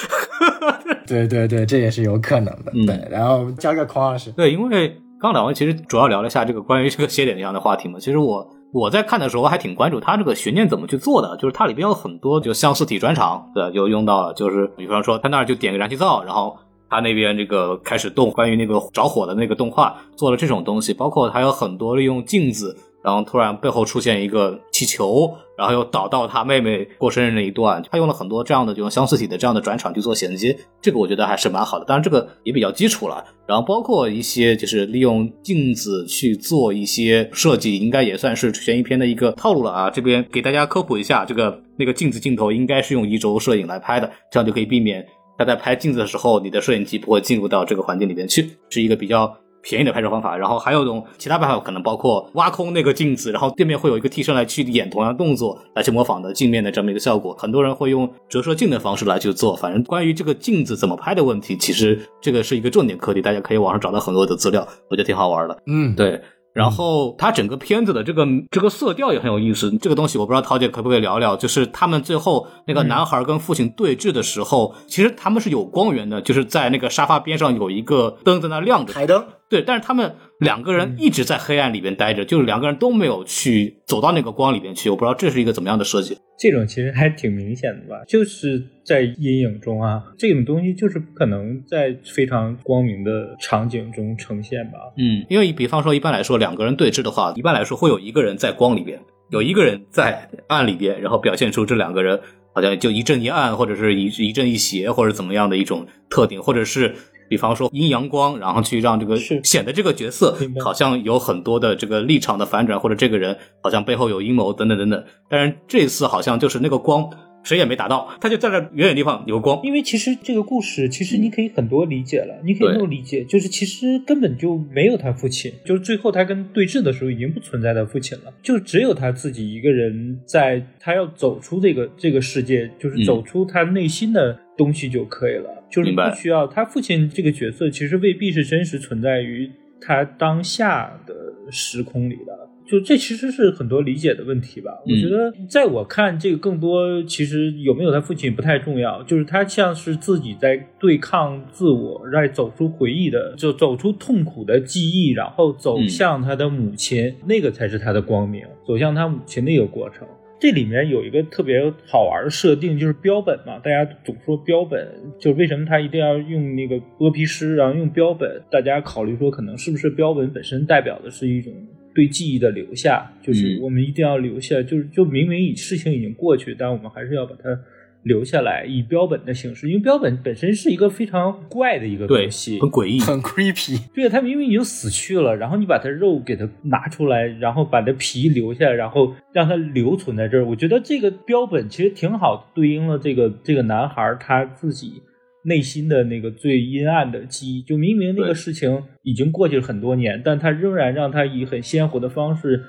[1.07, 2.73] 对对对，这也是有可能的。
[2.87, 4.31] 对，然后加个框老师。
[4.33, 7.99] 对，因为刚两位其实主要聊了一下这个关于这个写点这样的话题嘛。
[7.99, 16.57] 其实我我在看的时候还挺关注他这个悬念怎么去做的，就是它里边有很多就相似体转场，对，就用到了，就是比方说他那儿就点个燃气灶，然后
[16.89, 22.77] 他那边这个开始动，关于那个着火的那个动画做了这种东西，包括还有很多利用镜子。
[23.05, 31.85] 然后突然背后出现一个气球，然后又导到他妹妹过生日那一段，他用了很多这样的这种相似体的这样的转场去做衔接，这个我觉得还是蛮好的。
[31.85, 33.23] 当然这个也比较基础了。
[33.47, 39.91] 然后包括一些就是利用镜子去做一些设计，应该也算是悬疑片的一个套路了啊。
[39.91, 49.37] 这边给大家科普一下，这个那个镜子镜头应该是用移轴摄影来拍的，这样就可以避免他在拍镜子的时候，你的摄影机不会进入到这个环境里面去，是一个比较。
[49.65, 57.35] 便宜的拍摄方法，然后还有一种其他办法，可能包括挖空那个镜子，然后对面会有一个替身来去演同样动作，来去模仿的镜面的这么一个效果。
[57.39, 59.57] 很多人会用折射镜的方式来去做。
[59.57, 65.59] 反正关于这个镜子怎么拍的问题，其实这个是一个重点课题，大家可以网上找到很多的资料，我觉得挺好玩的。
[65.67, 66.21] 嗯，对。
[66.53, 79.25] 然后它整个片子的这个这个色调也很有意思，这个东西我不知道陶姐可不可以聊聊，就是他们最后那个男孩跟父亲对峙的时候，其实他们是有光源的，就是在那个沙发边上有一个灯在那亮着，台灯。
[79.55, 84.91] 对，但是他们两个人一直在黑暗里边待着，就是两个人都没有去走到那个光里边去。
[84.91, 86.19] 我不知道这是一个怎么样的设计。
[86.37, 94.79] 这种其实还挺明显的吧，就是在阴影中啊，这种东西就是不可能在非常光明的场景中呈现吧。
[94.99, 98.99] 嗯，因为比方说一般来说两个人对峙的话，一般来说会有一个人在光里边，
[99.31, 102.21] 有一个人在暗里边，然后表现出这两个人
[102.53, 106.93] 好像就一正一暗，或者是一一正一邪，或者怎么样的一种特点，或者是。
[107.29, 115.05] 比方说阴阳光，然后去让这个显得这个角色好像有很多的这个立场的反转，或者这个人好像背后有阴谋等等等等。
[115.29, 117.11] 但是这次好像就是那个光
[117.43, 119.61] 谁也没打到，他就在这远远地方有光。
[119.63, 134.39] 因为其实这个故事其实你可以很多理解了，你可以那么理解，就是其实根本就没有他父亲，就是最后他跟对峙的时候已经不存在他父亲了，就只有他自己一个人在，他要走出这个这个世界，就是走出他内心的。
[134.57, 141.15] 东西就可以了，就是不需要他父亲这个角色，其实未必是真实存在于他当下的
[141.51, 142.45] 时空里的。
[142.67, 144.71] 就这其实是很多理解的问题吧。
[144.87, 160.09] 我觉得，在我看，这个更多其实有没有他父亲不太重要，就是他像是自己在对抗自我，在走出回忆的，就走出痛苦的记忆，然后走向他的母亲，那个才是他的光明，走向他母亲的一个过程。
[160.45, 163.59] 这里面有一个特别好玩的设定，就是标本嘛。
[163.61, 164.87] 大家总说标本，
[165.19, 168.43] 就是为什么他一定要用那个剥皮师，然后用标本？
[168.51, 171.51] 大家考虑说，可能是不是标本本身代表的是一种
[171.95, 173.11] 对记忆的留下？
[173.23, 177.59] 就是我们一定要留下，就是就明明已事情已经过去，但我们还是要把它。
[178.05, 183.81] 留下来以标本的形式，因为标本本身是一个非常怪的一个东西，很诡异，很 creepy。
[183.95, 190.45] 对，它明明已经死去了，然后你把它肉给它拿出来，然后把它皮留下，然后让它留存在这儿。
[190.45, 195.03] 我觉得这个标本其实挺好，对应了这个这个男孩他自己
[195.45, 197.63] 内心的那个最阴暗的记忆。
[197.63, 202.63] 就明明那个事情已经过去了很多年，但他仍然让他以很鲜活的方式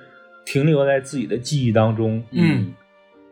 [0.45, 2.23] 停留在自己的记忆当中。
[2.31, 2.73] 嗯，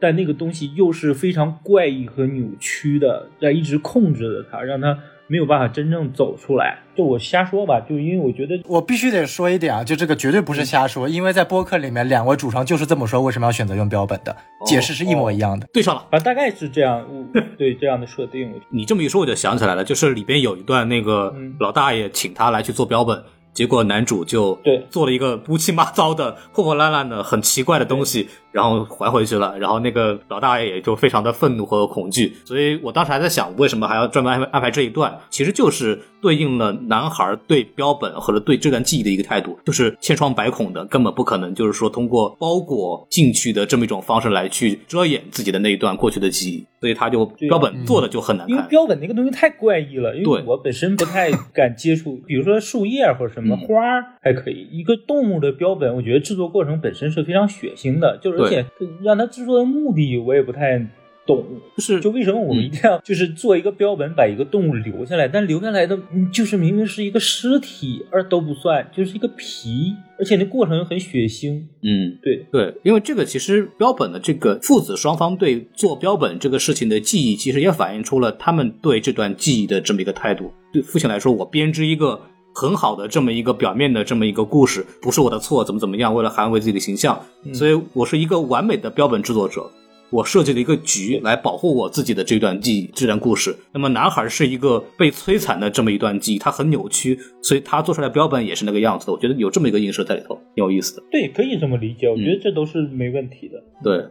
[0.04, 6.80] 但那个东西又是非常怪异和扭曲的，在一直控制着他，让他没有办法真正走出来。
[6.94, 14.36] 就我瞎说吧，就因为我觉得我必须得说一点啊，就这个绝对不是瞎说，因为在播客里面两位主创就是这么说，为什么要选择用标本的，
[14.66, 15.66] 解释是一模一样的。
[15.72, 16.06] 对上了。
[16.12, 17.08] 啊，大概是这样，
[17.58, 29.60] 对这样的设定，你这么一说，我就想起来了，就是里边有一段那个嗯老大爷请他来去做标本，结果男主就对做了一个乌七八糟的、破破烂烂的、很奇怪的东西，然后还回去了。
[29.60, 35.20] 然后那个老大爷也就非常的愤怒和恐惧，所以我当时还在想，为什么还要专门安排安排这一段？
[35.30, 48.56] 其实就是对应了男孩对标本或者对这段记忆的一个态度，就是千疮百孔的，根本不可能就是说通过包裹进去的这么一种方式来去遮掩自己的那一段过去的记忆，所以他就标本做的就很难看。
[48.56, 53.76] 因为标本那个东西太怪异了，因为我本身不太敢接触，比如说树叶或者什么花
[54.22, 58.66] 还可以，一个动物的标本，我觉得制作过程本身是非常血腥的，就是而且
[59.02, 60.80] 让它制作的目的我也不太
[61.26, 61.46] 懂，
[61.78, 72.46] 就是就为什么我们一定要就是做一个标本把一个动物留下来，但留下来的嗯就是明明是一个尸体，而都不算，就是一个皮，而且那过程又很血腥，嗯，对。
[72.52, 80.52] 对，因为这个其实标本的这个父子双方对做标本这个事情的记忆，其实也反映出了他们对这段记忆的这么一个态度。
[80.74, 82.20] 对父亲来说，我编织一个
[82.54, 87.20] 很好的这么一个表面的这么一个故事，不是我的错，怎么怎么样，为了捍卫自己的形象，
[87.54, 89.70] 所以我是一个完美的标本制作者。
[90.10, 93.56] 我设计了一个局来保护我自己的这段记忆、这段故事。
[93.72, 99.12] 那么男孩是一个被摧残的这么一段记忆，他很扭曲，所以他做出来的标本也是那个样子的。
[99.12, 101.04] 我觉得有这么一个映射在里头，挺有意思的。
[101.10, 103.56] 对，可以这么理解，我觉嗯得这都是没问题的。
[103.84, 104.06] 对，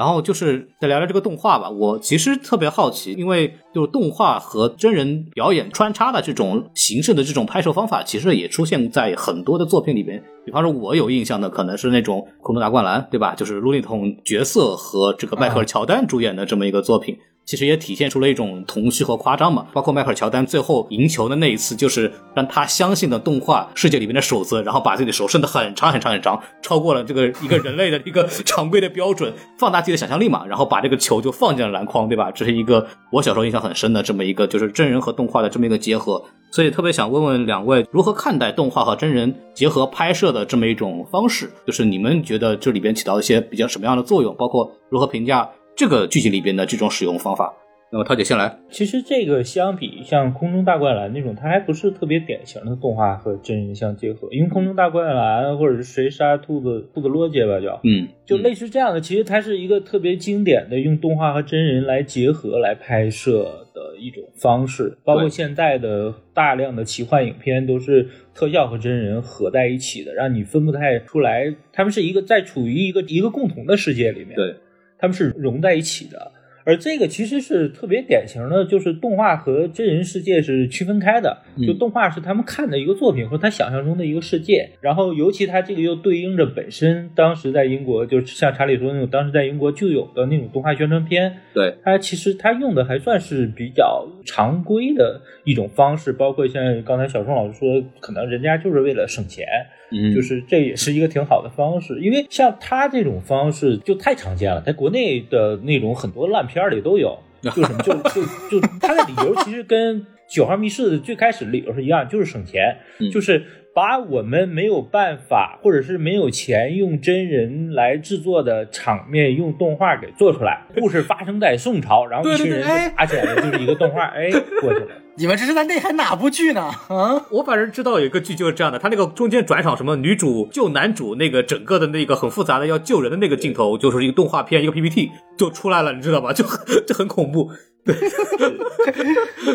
[0.00, 1.68] 然后就是再聊聊这个动画吧。
[1.68, 10.18] 我其实特别好奇，因为就是动画和真人表演穿插的这种形式的这种拍摄方法，其实也出现在很多的作品里边。
[10.46, 13.34] 比方说，我有印象的可能是那种《空中大灌篮》，对吧？
[13.34, 17.14] 就是路立彤角色和这个迈克尔·乔丹主演的这么一个作品。
[17.50, 32.30] 其实也体现出了一种童趣和夸张嘛，包括迈克尔·乔丹最后赢球的那一次，就是让他相信了动画世界里面的守则，然后把自己的手伸得很长很长很长，超过了这个一个人类的一个常规的标准，放大自己的想象力嘛，然后把这个球就放进了篮筐，对吧？
[32.30, 45.48] 这是一个我小时候印象很深的这么一个就是真人和动画的这么一个结合，所以特别想问问两位如何看待动画和真人结合拍摄的这么一种方式，就是你们觉得这里边起到一些比较什么样的作用，包括如何评价
[45.80, 47.54] 这个剧情里边的这种使用方法。
[47.90, 54.28] 那么涛姐先来，其实这个相比像《空中大灌篮》那种，它还不是特别典型的动画和真人相结合。
[54.30, 64.98] 因为《空中大灌篮》或者是谁杀兔子兔子罗杰吧叫，嗯，就类似这样的，其实它是一个特别经典的用动画和真人来结合来拍摄的一种方式。
[65.02, 74.36] 包括现在的大量的奇幻影片都是特效和真人合在一起的，让你分不太出来，他们是一个在处于一个一个共同的世界里面。
[74.36, 74.54] 对，
[75.00, 76.32] 他们是融在一起的。
[76.62, 81.38] 而这个其实是特别典型的，就是动画和真人世界是区分开的。
[81.56, 99.46] 嗯就动画是他们看的一个作品或者他想象中的一个世界，然后尤其他这个又对应着本身当时在英国，就是像查理说的那种当时在英国就有的那种动画宣传片，对，它其实它用的还算是比较常规的一种方式，包括像刚才小宋老师说，可能人家就是为了省钱，
[99.92, 120.62] 嗯，就是这也是一个挺好的方式，因为像他这种方式就太常见了，在国内的那种很多烂片儿里都有， 就什么就就就他的理由其实跟九号密室的最开始理由是一样，就是省钱，嗯就是把我们没有办法或者是没有钱用真人来制作的场面用动画给做出来。
[120.76, 124.28] 故事发生在宋朝，然后一群人就打起来了，就是一个动画，哎，
[124.60, 124.88] 过去了。
[125.16, 126.62] 你们这是在内涵哪部剧呢？
[126.88, 136.32] 啊，我反正知道有一个剧就是这样的，他那个中间转场什么女主救男主那个整个的那个很复杂的要救人的那个镜头，就是一个动画片一个 PPT 就出来了，你知道吧？
[136.32, 137.50] 就很就很恐怖。
[137.82, 137.94] 对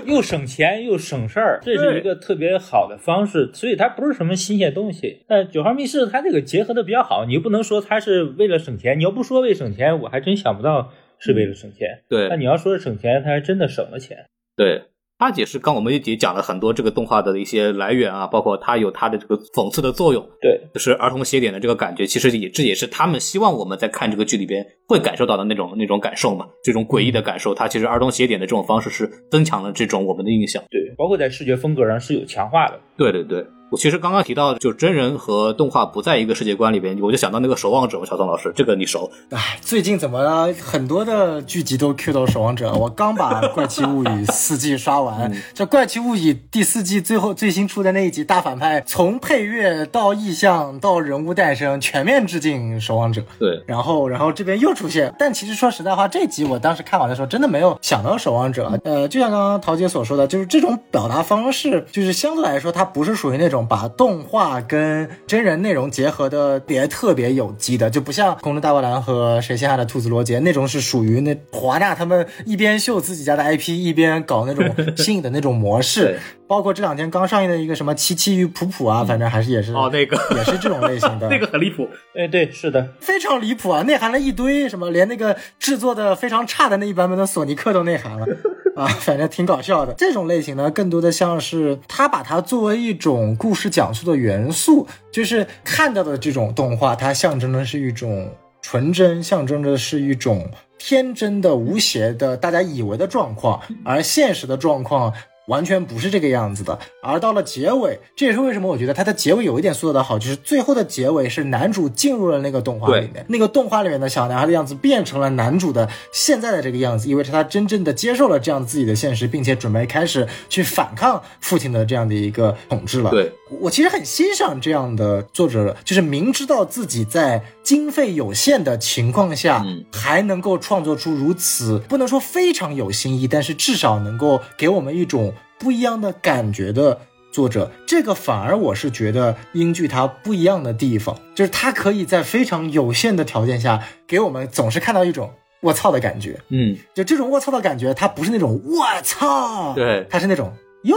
[0.05, 5.23] 又省钱又省事儿，这是一个特别好的方式，所以它不是什么新鲜东西。
[5.27, 12.03] 但九号密室它这个结合的比较好，你又不能说它是为了省钱，你要不说为省钱，我还真想不到是为了省钱。
[12.09, 14.25] 对那你要说是省钱，它还真的省了钱。
[14.57, 14.85] 对，
[15.17, 30.61] 他解释，刚我们也讲了很多这个动画的一些来源啊，包括它有它的这个讽刺的作用，对，就是儿童写点的这个感觉，其实也这也是他们希望我们在看这个剧里边会感受到的那种那种感受嘛，这种诡异的感受，它其实儿童写点的这种方式是增强了这种我们的印象。
[30.69, 32.77] 对，包括在视觉风格上是有强化的。
[32.97, 39.11] 对对对，我其实刚刚提到，就真人和动画不在一个世界观里边，我就想到那个守望者，小宋老师，这个你熟？
[39.31, 42.71] 哎，最近怎么很多的剧集都 Q 到守望者？
[42.73, 53.23] 我刚把《怪奇物语》四季刷完， 这《怪奇物语》第四季最后最新出的那一集大反派，从配乐到意象到人物诞生，全面致敬守望者。
[53.39, 58.71] 对，然后然后这边又出现，但其实说实在话，这集我当时看完的时候，真的没有想到守望者。
[58.83, 63.54] 呃，就像刚刚陶姐所说的，就是这种表达方式，就是相对来说，它不是属于那种。
[63.63, 76.19] 把动画跟真人内容结合的别特别有机的，就不像《空中大灌篮》和《谁先下的兔子罗杰》那种是属于那华纳他们一边秀自己家的 IP，一边搞那种新颖的那种模式。
[76.47, 81.89] 包括这两天刚上映的一个什么《七七与普普》啊，反正还是也是哦，那个也是这种类型的， 那个很离谱。
[82.15, 88.27] 哎，对，是的，非常离谱啊，内涵了一堆什么，连那个制作的非常差的那一版本的索尼克都内涵了。
[88.75, 89.93] 啊，反正挺搞笑的。
[89.97, 98.29] 这种类型呢，更多的像是他把它作为一种故事讲述的元素，就是看到的这种动画，它象征的是一种
[98.61, 105.13] 纯真，象征着是一种天真的、无邪的，大家以为的状况，而现实的状况。
[105.47, 123.11] 完全不是这个样子的，而到了结尾，这也是为什么我觉得它的结尾有一点做得好，就是最后的结尾是男主进入了那个动画里面，那个动画里面的小男孩的样子变成了男主的现在的这个样子，意味着他真正的接受了这样自己的现实，并且准备开始去反抗父亲的这样的一个统治了。
[123.11, 123.31] 对
[123.61, 135.31] 我其实很欣赏这样的作者，就是明知道自己在经费有限的情况下，还能够创作出如此不能说非常有新意，但是至少能够给我们一种。
[135.59, 136.99] 不一样的感觉的
[137.31, 146.39] 作者，这个反而我是觉得英剧它不一样的地方，就是它可以在非常有限的条件下，给我们总是看到一种“我操”的感觉。
[146.49, 150.53] 嗯，就这种“我操”的感觉，它不是那种“我操”，对，它是那种
[150.83, 150.95] “哟，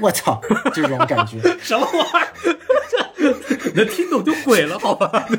[0.00, 0.40] 我操”
[0.72, 1.38] 这种感觉。
[1.60, 3.34] 什么玩意儿？
[3.74, 5.26] 能听懂就鬼了，好吧？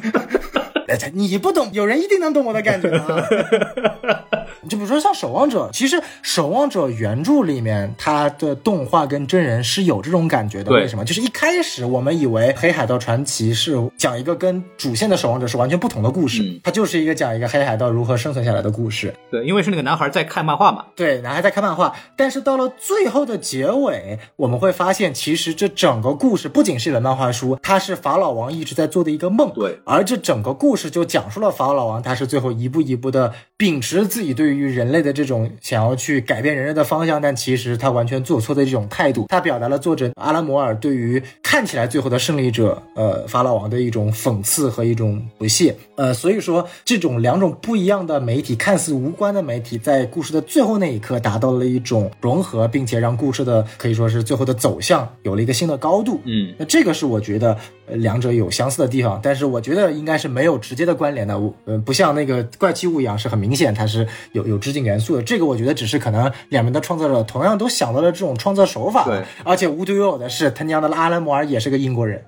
[1.13, 3.23] 你不懂，有人一定能懂我的感觉啊。
[4.67, 10.71] 就比如说像《守望者》，其实《守望者》原著里面，它的动画跟真人是有这种感觉的。
[10.71, 11.05] 为什么？
[11.05, 19.13] 就是一开始我们以为《黑海盗传奇》是讲一个跟主线的《守望者》是完全不同的故事，它就是一个讲一个黑海盗如何生存下来的故事。
[19.31, 20.85] 对，因为是那个男孩在看漫画嘛。
[20.95, 29.51] 对，男孩在看漫画，但是到了最后的结尾，我们会发现，其实这整个故事不仅是一本漫画书，它是法老王一直在做的一个梦。
[29.53, 45.75] 对，而这整个故事就讲述了法老王，他是最后一步一步的秉持自己对于于人类的这种想要去改变人类的方向，但其实他完全做错的这种态度，他表达了作者阿拉摩尔对于看起来最后的胜利者，呃，法老王的一种讽刺和一种不屑。
[45.95, 56.21] 呃，所以说这种两种不一样的媒体，看似无关的媒体，在故事的最后那一刻达到了一种融合，并且让故事的可以说是最后的走向有了一个新的高度。
[56.23, 61.37] 嗯，那这个是我觉得两者有相似的地方，但是我觉得应该是没有直接的关联的。
[61.37, 64.45] 我呃，不像那个怪奇物一样是很明显，它是有。
[64.45, 69.03] 有致敬元素的这个，我觉得只是可能两边的创作者同样都想到了这种创作手法。
[69.03, 72.23] 对，而且无独有偶的是，他娘的阿兰摩尔也是个英国人。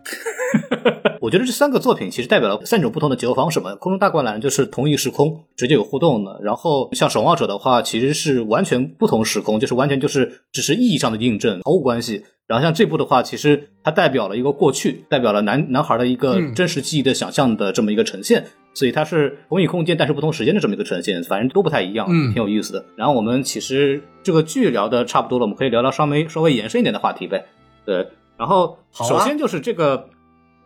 [1.22, 3.76] 我觉得这三个作品其实代表了三种不同的结构方式嘛。
[3.76, 12.24] 空中大灌篮就是同一时空直接有互动的，然后像守望者的话，其实是完全不同时空，就是完全就是只是意义上的印证，毫无关系。
[12.48, 18.46] 然后像这部的话，其实它代表了一个过去，代表了男男孩的一个真实记忆的想象的这么一个呈现。
[18.74, 22.86] 所以它是同一空间，但是不同时间的这么一个呈现，反正都不太一样，嗯，挺有意思的。
[22.96, 27.44] 然后我们其实这个剧聊的差不多了，我们可以聊聊稍微稍微延伸一点的话题呗。
[27.86, 30.08] 对，然后首先就是这个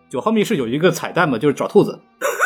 [0.10, 1.98] 九号密室有一个彩蛋嘛，就是找兔子。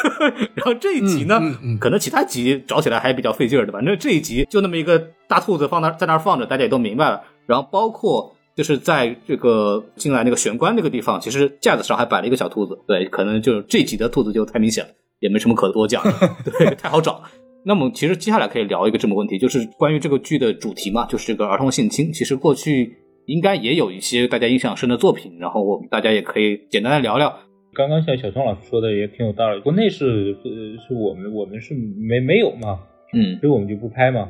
[0.56, 1.39] 然后这一集呢，
[1.80, 4.97] 可能其他集找起来还比较费劲儿的，反正这一集就那么一个
[5.28, 7.22] 大兔子放那在那儿放着，大家也都明白了。
[7.45, 12.78] 然后包括就是在这个进来那个玄关那个地方，其实架子上还摆了一个小兔子。
[12.88, 14.91] 对，可能就是这集的兔子就太明显了。
[15.22, 16.03] 也没什么可多讲，
[16.60, 17.24] 对，太好找。
[17.64, 22.12] 那么其实接下来可以聊一个这么问题，就是关于这个剧的主题嘛，就是这个儿童性侵。
[22.12, 22.95] 其实过去
[23.26, 27.34] 应该也有一些大家印象深的作品，然后我们大家也可以简单的聊聊。
[27.76, 32.80] 刚刚像小聪老师说的也挺有道理，国内是呃是我们我们是没没有嘛。
[33.13, 34.30] 嗯，所以我们就不拍嘛。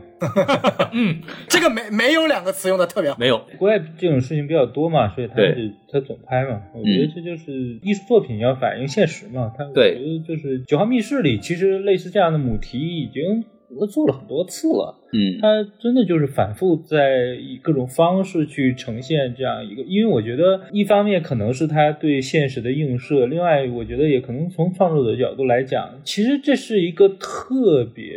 [0.94, 3.18] 嗯，这个没没有两个词用的特别好。
[3.18, 5.56] 没有，国外这种事情比较多嘛，所以他就
[5.92, 6.62] 他总拍嘛。
[6.76, 9.52] 我觉得这就是艺术作品要反映现实嘛。
[9.58, 13.46] 他我觉得就是《九号密室》里，其实类似这样的母题已经
[13.90, 14.96] 做了很多次了。
[15.14, 28.14] 嗯，他真的就是反复在以各种方式去呈现这样一个，因为我觉得一方面可能是他对现实的映射，另外我觉得也可能从创作者角度来讲，其实这是一个特别。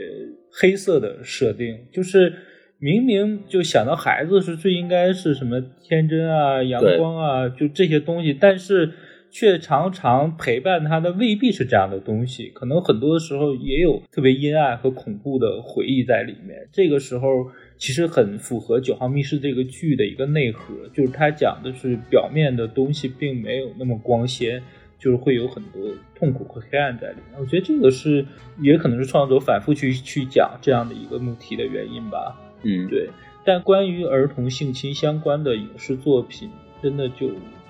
[0.61, 2.33] 黑色的设定就是
[2.81, 8.91] 明明就想到孩子是最应该是什么天真啊、阳光啊，就这些东西，但是
[9.31, 16.69] 却常常陪伴他的未必是这样的东西，可能很多的时候也有特别阴暗和恐怖的回忆在里面。
[16.73, 17.29] 这个时候
[17.77, 24.63] 其实很符合《九号密室》这个剧的一个内核，就是它讲的是表面的东西并没有那么光鲜。
[25.01, 25.81] 就是会有很多
[26.17, 28.27] 痛苦和黑暗在里面，我觉得这个是
[28.61, 32.37] 也可能是创作者反复去去讲这样的一个命题的原因吧。
[32.65, 33.09] 嗯，对。
[33.45, 36.51] 但关于儿童性侵相关的影视作品，
[36.83, 37.29] 真的就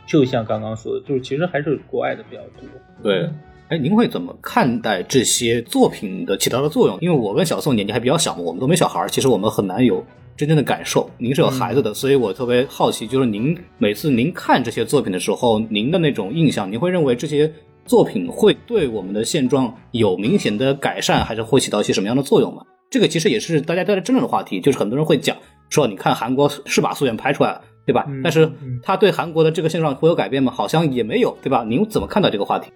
[0.08, 2.68] 就像刚刚说的，就是其实还是国外的比较多。
[3.02, 3.28] 对，
[3.68, 6.98] 哎，您会怎么看待这些作品的起到的作用？
[7.00, 10.04] 因为我跟小宋年纪还比较小嘛，我们都没小孩儿，其实我们很难有。
[10.36, 17.52] 真正的感受，您是有孩子的，所以我特别好奇，就是您每次您看这些作品的时候，您的那种印象，您会认为这些
[17.84, 22.62] 作品会对我们的现状有明显的改善，还是会起到一些什么样的作用吗？
[22.88, 25.36] 这个其实也是大家在争论的话题，就是很多人会讲
[25.70, 28.06] 说，你看韩国是把素颜拍出来了，对吧？
[28.22, 28.46] 但是
[28.82, 30.52] 他对韩国的这个现状会有改变吗？
[30.52, 31.64] 好像也没有，对吧？
[31.64, 32.70] 您怎么看待这个话题？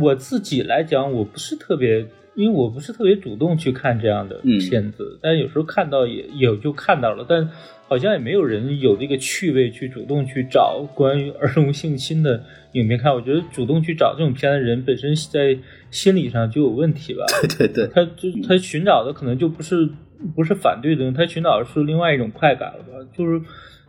[0.00, 2.06] 我自己来讲，我不是特别。
[2.36, 7.48] 因为我不是特别主动去看这样的片子，但有时候看到也有就看到了，但
[7.86, 12.42] 好像也没有人有这个趣味去主动去找关于儿童性侵的
[12.72, 13.14] 影片看。
[13.14, 15.56] 我觉得主动去找这种片的人本身在
[15.92, 17.24] 心理上就有问题吧。
[17.56, 19.88] 对对对，他就他寻找的可能就不是
[20.34, 23.08] 不是反对的，他寻找的是另外一种快感了吧？
[23.16, 23.40] 就是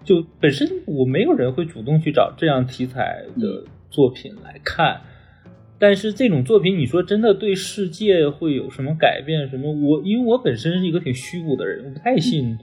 [0.06, 5.02] 就本身我没有人会主动去找这样题材的作品来看。
[5.78, 9.50] 但是这种作品，你说真的对世界会有什么改变？
[9.50, 9.74] 什么？
[9.74, 12.58] 我因为我本身是一个挺虚无的人，我不太信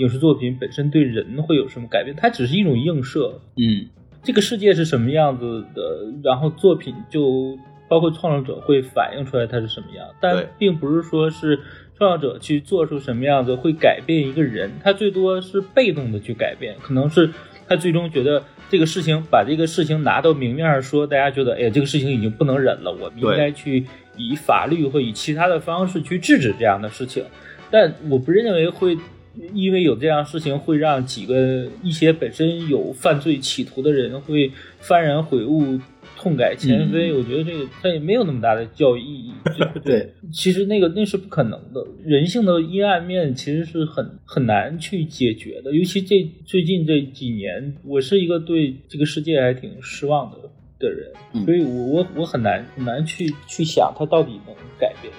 [0.00, 2.14] 影视作品本身对人会有什么改变。
[2.14, 3.88] 它只是一种映射，嗯，
[4.22, 10.06] 这个世界是什么样子的，然后作品就包括创作者会反映出来它是什么样。
[10.20, 11.58] 但并不是说是
[11.98, 17.28] 创造者去做出什么样子会改变一个人，他最多是被动的去改变，可能是
[17.66, 18.42] 他最终觉得。
[18.70, 23.82] 这个事情把这个事情拿到明面上说，大家觉得，哎，这个事情已经不能忍了，我们应该去
[24.14, 27.24] 以法律或以其他的方式去制止这样的事情。
[27.70, 28.94] 但我不认为会
[29.54, 35.80] 因为有这样事情会让几个一些本身有犯罪企图的人会幡然悔悟。
[36.18, 39.32] 痛改前非，我觉得这个它也没有那么大的教育意义。
[39.84, 41.86] 对，其实那个那是不可能的。
[42.04, 50.38] 人性的阴暗面其实是很很难去解决的，尤其这最近这几年，我是一个对这个世界还挺失望的
[50.80, 51.12] 的人，
[51.44, 55.12] 所以我我我很难很难去去想它到底能改变。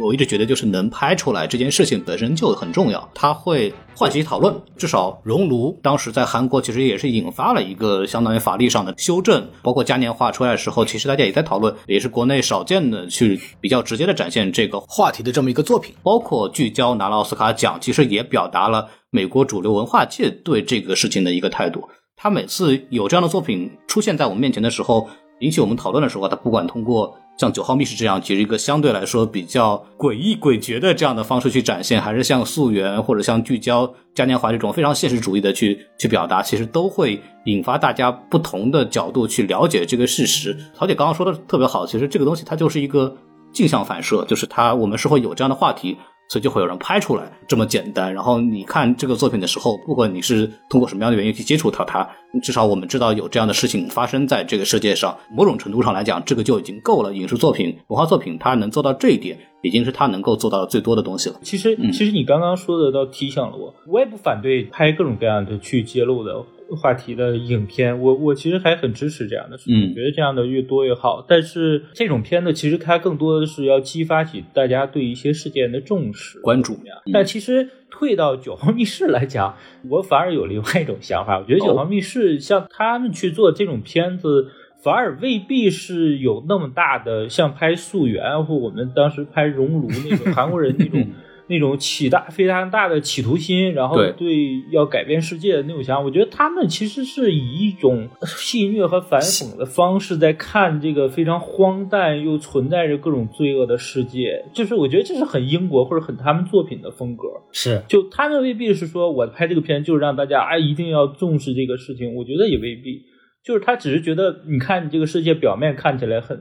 [0.00, 4.54] 我一直觉得，就是能拍出来这件事情本身就很重要，它会唤起讨论。
[4.76, 15.94] 至少熔炉当时在韩国其实也是引发了一个相当于法律上的修正，包括嘉年华出来的时候，其实大家也在讨论，也是国内少见的去比较直接的展现这个话题的这么一个作品。
[16.02, 21.88] 包括聚焦拿了奥斯卡奖，其实也表达了美国主流文化界对这个事情的一个态度。
[22.16, 25.08] 他每次有这样的作品出现在我们面前的时候，
[25.40, 27.16] 引起我们讨论的时候，他不管通过。
[27.38, 40.56] 像九号密室这样，其实一个相对来说比较诡异诡谲的这样的方式去展现，还是像溯源或者像聚焦嘉年华这种非常现实主义的去去表达，其实都会引发大家不同的角度去了解这个事实。
[40.74, 43.14] 曹姐刚刚说的特别好，其实这个东西它就是一个
[43.52, 45.98] 镜像反射，就是它我们是会有这样的话题。
[46.28, 48.12] 所以就会有人拍出来这么简单。
[48.12, 52.08] 然后你看这个作品的时候，不管你是通过什么样的原因去接触到它，
[52.42, 55.16] 至少我们知道有这样的事情发生在这个世界上。
[55.30, 57.14] 某种程度上来讲，这个就已经够了。
[57.14, 61.36] 影视作品、文化作品，它能做到这一点，已经是它能够做到的最多的东西了。
[61.42, 66.44] 其实，其实你刚刚说的倒提醒了我，我也不反对拍各种各样的去揭露的。
[66.74, 71.24] 话题的影片，我我其实还很支持这样的事情，觉得这样的越多越好。
[71.28, 76.78] 但是这种片子其实它更多的是要激发起大家对一些事件的重视关注。
[77.12, 79.56] 但其实退到九号密室来讲，
[79.90, 84.48] 我反而有另外一种想法，我觉得九号密室像他们去做这种片子，
[84.82, 91.06] 反而未必是有那么大的像拍溯源或我们当时拍熔炉那种韩国人那种。
[91.48, 104.44] 那种起大非常大的企图心，然后对要改变世界的那种想法，我觉得他们其实是以一种戏谑和反讽的方式在看这个非常荒诞又存在着各种罪恶的世界。
[104.52, 107.24] 就是我觉得这是很英国或者很他们作品的风格。
[107.52, 113.02] 是，就他们未必是说我拍这个片就是让大家啊一定要重视这个事情，我觉得也未必。
[113.44, 116.36] 就是他只是觉得你看你这个世界表面看起来很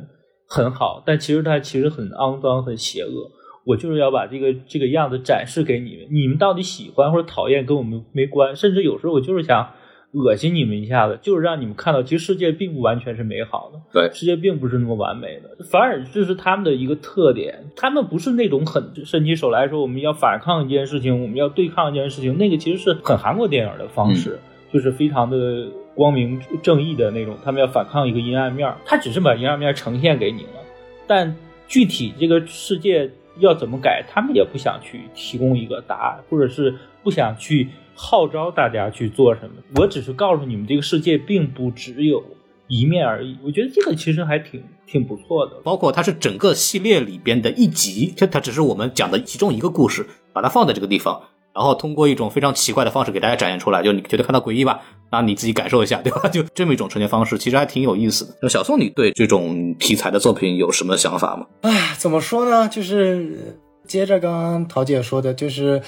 [0.48, 3.32] 很好，但其实它其实很肮脏、很邪恶。
[3.66, 9.72] 我就是要把这个这个样子展示给你们，你们到底喜欢或者讨厌跟我们没关，甚至有时候我就是想
[10.12, 17.66] 恶心你们一下子，就是让你们看到，其实世界并不完全是美好的，对世界并不是那么完美的，反而这是他们的一个特点。
[17.76, 24.40] 他们不是那种很伸起手来说我们要反抗一件事情，我们要对抗一件事情，那个其实是很韩国电影的方式，
[24.72, 30.64] 就是非常的光明正义的那种，他们要反抗一个阴暗面儿，他只是把阴暗面呈现给你了，
[31.08, 31.36] 但
[31.68, 33.10] 具体这个世界
[33.40, 36.74] 要怎么改，他们也不想去提供一个答案，或者是
[37.04, 39.56] 不想去号召大家去做什么。
[39.76, 42.24] 我只是告诉你们，这个世界并不只有
[42.68, 43.38] 一面而已。
[43.44, 45.54] 我觉得这个其实还挺挺不错的。
[45.64, 51.22] 包括它是整个系列里边的一集，它它只是我们讲的其中一个故事，把它放在这个地方，
[51.54, 54.82] 然后通过一种非常奇怪的方式给大家展现出来，就你觉得看到诡异吧，
[55.12, 56.28] 那你自己感受一下，对吧？
[56.30, 58.36] 就这么一种呈现方式，其实还挺有意思的。
[58.42, 61.46] 那小宋，你对这种题材的作品有什么想法吗？
[61.62, 62.68] 唉，怎么说呢？
[62.68, 65.82] 就是接着刚刚桃姐说的，就是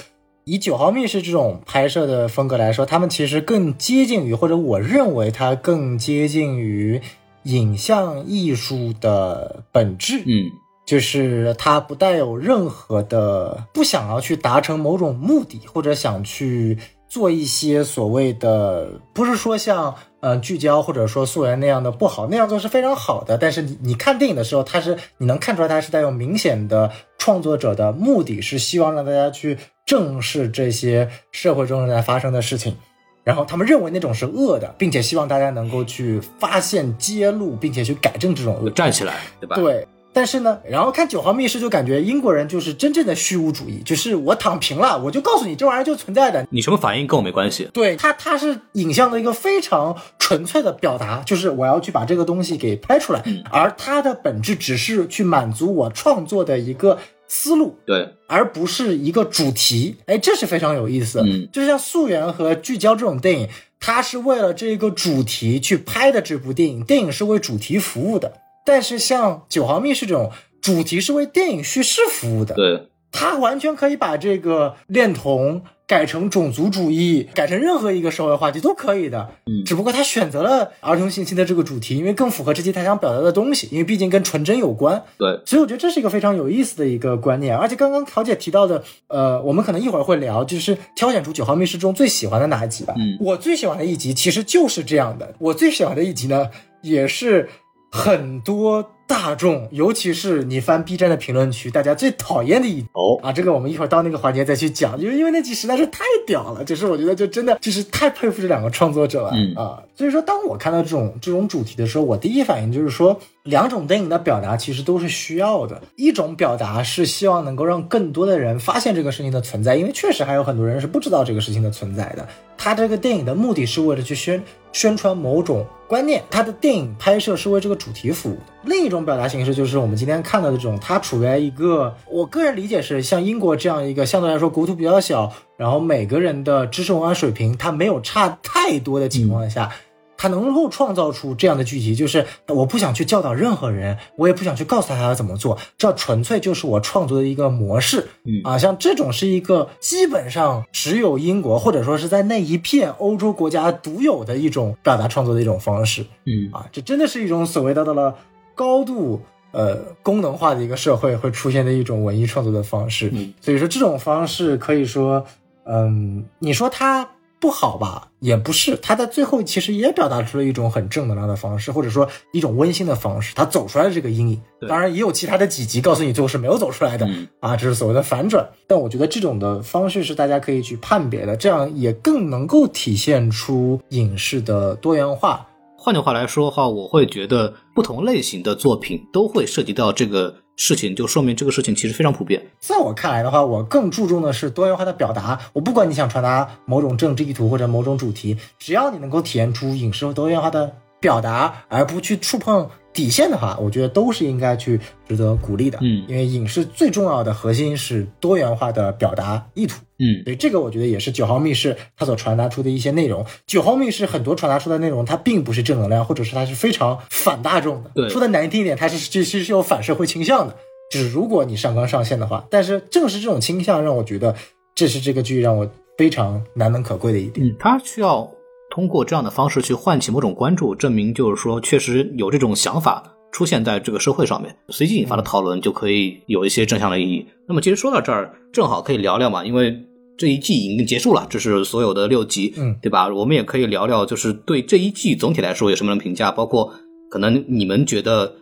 [0.45, 7.01] 以九号密室这种拍摄的风格来说，他们其实更接近于，或者我认为它更接近于
[7.43, 10.20] 影像艺术的本质。
[10.26, 10.51] 嗯，
[10.86, 16.78] 就是它不带有任何的不想要去达成某种目的，或者想去
[17.18, 23.39] 做一些所谓的，不是说像呃聚焦或者说溯源那样的不好，那样做是非常好的。
[23.39, 32.78] 但是你你看电影的时候，它是你能看出来它是带有明显的创作者的目的，是希望让大家去正视这些社会中正在发生的事情。
[33.24, 38.70] 然后他们认为那种是恶的，并且希望大家能够去发现、揭露，并且去改正这种恶。
[38.70, 39.55] 站起来，对吧？
[39.55, 39.88] 对，
[40.18, 46.47] 但是呢，然后看九号密室就感觉英国人就是真正的虚无主义，就是我躺平了，我就告诉你这玩意儿就存在的。
[46.49, 47.70] 你什么反应跟我没关系。
[47.72, 56.97] 对它，它是影像的一个非常纯粹的表达，就是我要去把这个东西给拍出来，而它的本质只是去满足我创作的一个
[57.28, 59.97] 思路，对，而不是一个主题。
[60.07, 61.22] 哎，这是非常有意思。
[61.24, 63.49] 嗯，就像溯源和聚焦这种电影，
[63.80, 68.34] 它是为了这个主题去拍的这部电影，电影是为主题服务的。
[68.68, 70.30] 但是像九号密室这种
[70.61, 79.30] 主题是为电影叙事服务的，对，它完全可以把这个恋童改成种族主义，改成任何一个社会话题都可以的。
[79.45, 85.01] 嗯只不过他选择了儿童信息的这个主题，因为更符合这期他想表达的东西，因为毕竟跟纯真有关。
[85.18, 92.93] 对，所以我觉得这是一个非常有意思的一个观念，而且刚刚桃姐提到的，呃，我们可能一会儿会聊，就是挑选出九号密室中最喜欢的哪一集吧。
[92.97, 96.49] 嗯我最喜欢的一集其实就是这样的，我最喜欢的一集呢，
[96.82, 97.49] 也是
[97.97, 102.85] 很多大众，尤其是你翻 B 站的评论区，大家最讨厌的一。
[102.93, 109.81] 哦，啊，这个我们一会儿到那个环节再去讲，因为因为那集实在是太屌了，就是我觉得就真的就是太佩服这两个创作者了、嗯啊。
[109.95, 115.81] 所以说，当我看到这种这种主题的时候，我第一反应就是说，两种电影的表达其实都是需要的。
[115.95, 122.27] 一种表达是希望能够让更多的人发现这个事情的存在，因为确实还有很多人是不知道这个事情的存在的。
[122.57, 124.43] 他这个电影的目的是为了去宣
[124.73, 128.41] 宣传某种观念，他的电影拍摄是为这个主题服务的。
[128.63, 139.71] 另一种表达形式就是我们今天看到的这种，它处在一个我个人理解是像英国这样一个相对来说国土比较小，然后每个人的知识文化水平它没有差太多的情况下。
[140.18, 148.07] 他能够创造出这样的剧集，就是我不想去教导任何人，我也不想去告诉他要怎么做，这纯粹就是我创作的一个模式。
[148.26, 158.15] 嗯啊，像这种是一个基本上只有英国或者说是在那一片欧洲国家独有的一种表达创作的一种方式嗯啊，这真的是一种所谓的到了
[158.55, 163.09] 高度呃功能化的一个社会会出现的一种文艺创作的方式。
[163.13, 165.26] 嗯所以说这种方式可以说，
[165.65, 167.07] 嗯，你说它
[167.39, 174.41] 不好吧，也不是，他在最后其实也表达出了一种很正能量的方式，或者说一种温馨的方式，他走出来了这个阴影。
[174.67, 178.49] 当然也有其他的几集告诉你最后是没有走出来的、嗯啊，这是所谓的反转。
[178.65, 185.47] 但我觉得这种的方式是大家可以去判别的，这样也更能够体现出影视的多元化。
[185.77, 192.41] 换句话来说的话，我会觉得不同类型的作品都会涉及到这个事情，就说明这个事情其实非常普遍。
[192.60, 195.39] 在我看来的话，我更注重的是多元化的表达。
[195.53, 205.77] 我不管你想传达某种政治意图或者某种主题，只要你能够体现出影视和多元化的表达，而不去触碰底线的话，我觉得都是应该去值得鼓励的。
[205.81, 209.77] 嗯因为影视最重要的核心是多元化的表达意图。
[209.99, 213.25] 嗯所以这个我觉得也是九号密室它所传达出的一些内容。
[213.45, 217.91] 九号密室很多传达出的内容，它并不是正能量，或者是它是非常反大众的。
[217.93, 220.55] 对说的难听一点，它是其实是有反社会倾向的。
[220.89, 224.33] 就是如果你上纲上线的话，但是正是这种倾向让我觉得，
[224.73, 227.45] 这是这个剧让我非常难能可贵的一点。
[227.45, 228.29] 嗯，它需要
[228.78, 237.25] 通过这样的方式去唤起某种关注，证明就是说确实有这种想法出现在这个社会上面，随机引发的讨论就可以有一些正向的意义。
[237.47, 239.75] 那么其实说到这儿，正好可以聊聊嘛，因为
[240.15, 243.11] 这一季已经结束了，这是所有的六集，嗯，对吧？
[243.11, 246.71] 我们也可以聊聊，就是对这一季总体来说有什么样的评价，包括
[247.09, 248.36] 可能你们觉得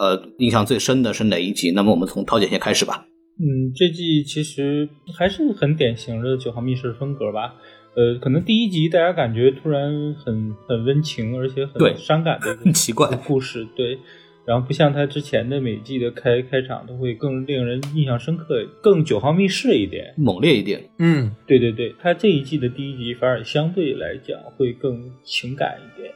[0.00, 1.70] 呃印象最深的是哪一集？
[1.70, 3.06] 那么我们从涛姐先开始吧。
[3.38, 7.54] 嗯，这季其实还是很典型的九号密室风格吧。
[7.94, 13.98] 呃，可能第一集大家感觉突然很很温情，而且很伤感的很奇怪故事，对。
[14.46, 20.14] 然后不像他之前的每季的开开场都会更令人印象深刻，更九号密室一点。
[20.16, 26.14] 猛烈一点，嗯对对对，他这一季的第一集反而相对来讲会更情感一点，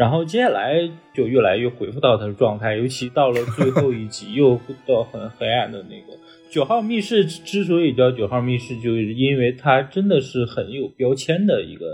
[0.00, 6.18] 然后接下来就越来越恢复到他的状态，尤其到了最后一集 又到很黑暗的那个。
[6.50, 11.84] 九号密室之所以叫九号密室，就是因为它真的是很有标签的一个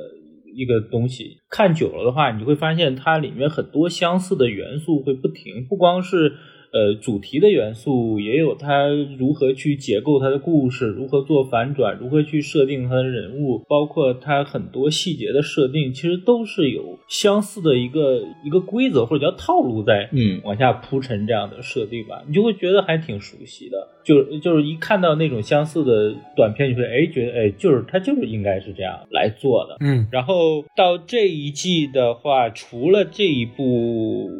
[0.54, 1.38] 一个东西。
[1.50, 6.34] 看久了的话，你会发现它里面很多相似的元素会不停，不光是
[6.72, 8.88] 呃主题的元素，也有它
[9.18, 23.88] 如何去解构它的故事，如何做反转，如何去设定它的人物，包括它很多细节的设定，其实都是有相似的一个一个规则或者叫套路在嗯往下铺陈这样的设定吧，你就会觉得还挺熟悉的。
[24.04, 29.76] 就就是一看到那种相似的短片，你会哎觉得哎，就是它就是应该是这样来做的。
[29.80, 34.30] 嗯然后到这一季的话，除了这一部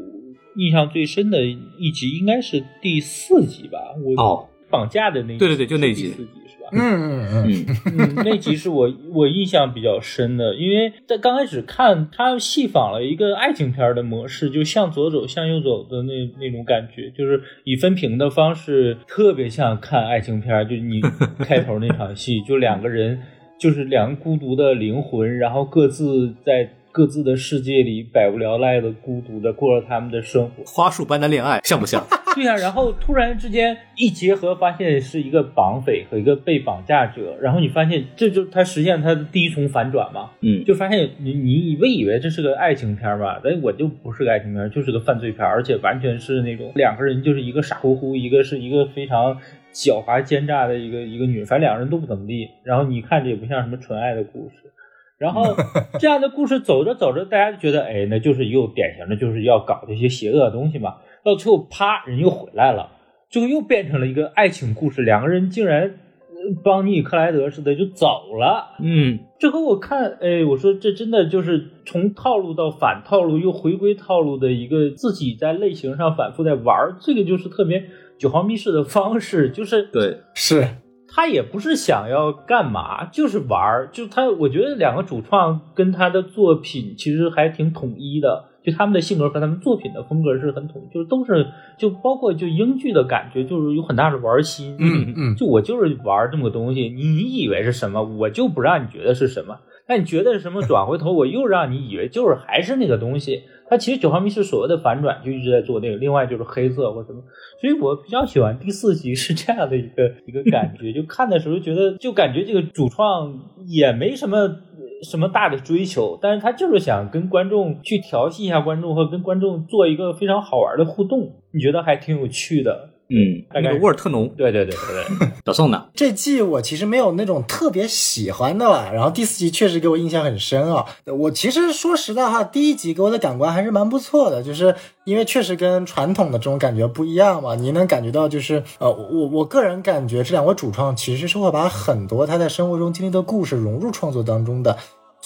[0.57, 1.44] 印象最深的
[1.78, 3.78] 一集，应该是第四集吧？
[4.02, 6.68] 我哦，绑架的那一对对对就那集第四集是吧？
[6.72, 20.68] 嗯嗯嗯嗯嗯，那集是我我印象比较深的，因为在刚开始看，它戏仿了一个爱情片的模式，就向左走向右走的那那种感觉，就是以分屏的方式，特别像看爱情片。
[20.68, 21.00] 就你
[21.38, 23.22] 开头那场戏，就两个人，
[23.61, 30.64] 就是两个孤独的灵魂，然后各自在各自的世界里百无聊赖的孤独的过着他们的生活。
[30.64, 32.03] 花束般的恋爱像不像？
[32.34, 49.38] 对呀、然后突然之间一结合，发现是一个绑匪和一个被绑架者，然后你发现这就他实现他的第一重反转嘛，嗯，就发现你你以为以为这是个爱情片吧，但我就不是个爱情片，就是个犯罪片，而且完全是那种两个人就是一个傻乎乎，一个是一个非常
[49.74, 54.70] 狡猾奸诈的一个一个女人，反正两个人都不怎么地，然后你看着也不像什么纯爱的故事。
[55.19, 55.57] 然后
[55.99, 60.97] 这样的故事走着走着，大家就觉得，哎，那就是又典型的就是要搞这些邪恶的东西嘛。
[61.25, 62.91] 到最后，啪，人又回来了，
[63.31, 68.77] 最后又变成了一个爱情故事，两个人竟然呃邦尼与克莱德似的就走了。
[68.81, 77.83] 嗯，这和我看，哎，我说这真的就是从套路到反套路又回归套路的一个自己在类型上反复在玩儿，这个就是特别
[78.19, 80.62] 九号密室的方式，就是对，是
[81.09, 83.88] 他也不是想要干嘛，就是玩儿。
[83.92, 91.46] 就他，我觉得两个主创跟他的作品其实还挺统一的，就他们的性格和他们作品的风格是很统一，就是都是
[91.78, 94.76] 就包括就英剧的感觉，就是有很大的玩心。
[94.78, 99.57] 嗯嗯就我就是玩这么个东西，你以为是什么，我就不让你觉得是什么。
[99.89, 103.43] 那你觉得是什么，转回头我又让你以为就是还是那个东西。
[103.68, 107.20] 它其实九号密室所谓的反转就一直在做那个，另外就是黑色或什么，
[107.61, 114.57] 所以我比较喜欢第四集是这样的一个一个感觉，就看的时候觉得就感觉这个主创也没什么
[115.03, 122.91] 什么大的追求，但是他就是想跟观众去调戏一下观众，和跟观众做一个非常好玩的互动，你觉得还挺有趣的。
[123.09, 125.86] 嗯，大概那个沃尔特农，对对对对对，小宋呢？
[125.94, 130.84] 这季我其实没有那种特别喜欢的了，然后第四集确实给我印象很深啊。
[131.04, 144.76] 我其实说实在话，第一集给我的感官还是蛮不错的，就是因为确实跟传统的这种感觉不一样嘛，你能感觉到就是呃，我我个人感觉这两位主创其实是会把很多他在生活中经历的故事融入创作当中的。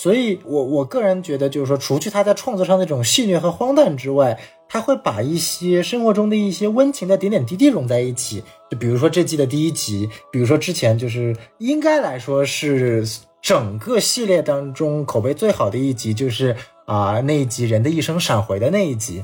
[0.03, 8.43] 所以我我个人觉得，就是说，除去他在创作上那种戏谑和荒诞之外，他会把一些生活中的一些温情的点点滴滴融在一起。
[8.71, 13.07] 就比如说这季的第一集，比如说之前就是应该来说是
[13.43, 19.23] 整个系列当中口碑最好的一集，就是啊、那一集人的一生闪回的那一集。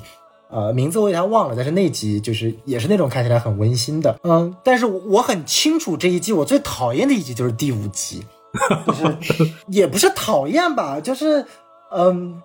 [0.50, 8.22] 呃，名字我有点忘了，但是那集就是也是那种看起来很温馨的，嗯，但是我我很清楚这一季我最讨厌的一集就是第五集，
[8.86, 11.44] 就是也不是讨厌吧，就是
[11.90, 12.42] 嗯，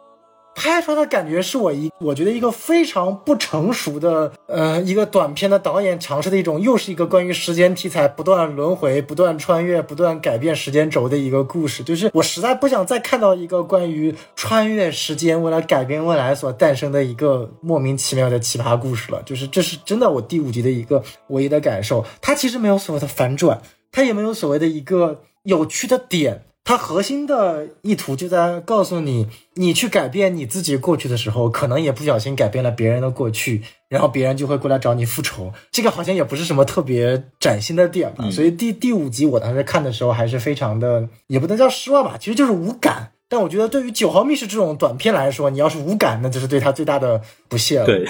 [0.54, 11.82] 拍出来的感觉是我一我觉得一个非常不成熟的呃一个短片的导演尝试的一种又是一个关于时间题材不断轮回、不断穿越、不断改变时间轴的一个故事。
[11.84, 19.22] 就是我实在不想再看到一个关于穿越时间为了改变未来所诞生的一个莫名其妙的奇葩故事了。
[19.24, 22.04] 就是这是真的我第五集的一个唯一的感受。
[22.22, 26.44] 它其实没有所谓的反转，它也没有所谓的一个有趣的点。
[26.64, 35.52] 它核心的意图就在告诉你，你去改变你自己过去的时候，可能也不小心改变了别人的过去，然后别人就会过来找你复仇。
[35.72, 38.30] 这个好像也不是什么特别崭新的点吧。
[38.30, 43.12] 所以第第五集我当时看的时候还是非常的，也不能叫失望吧，其实就是无感。
[43.28, 47.20] 但我觉得对于九号密室这种短片来说，你要是无感，那就是对他最大的
[47.50, 47.86] 不屑了。
[47.86, 48.06] 对，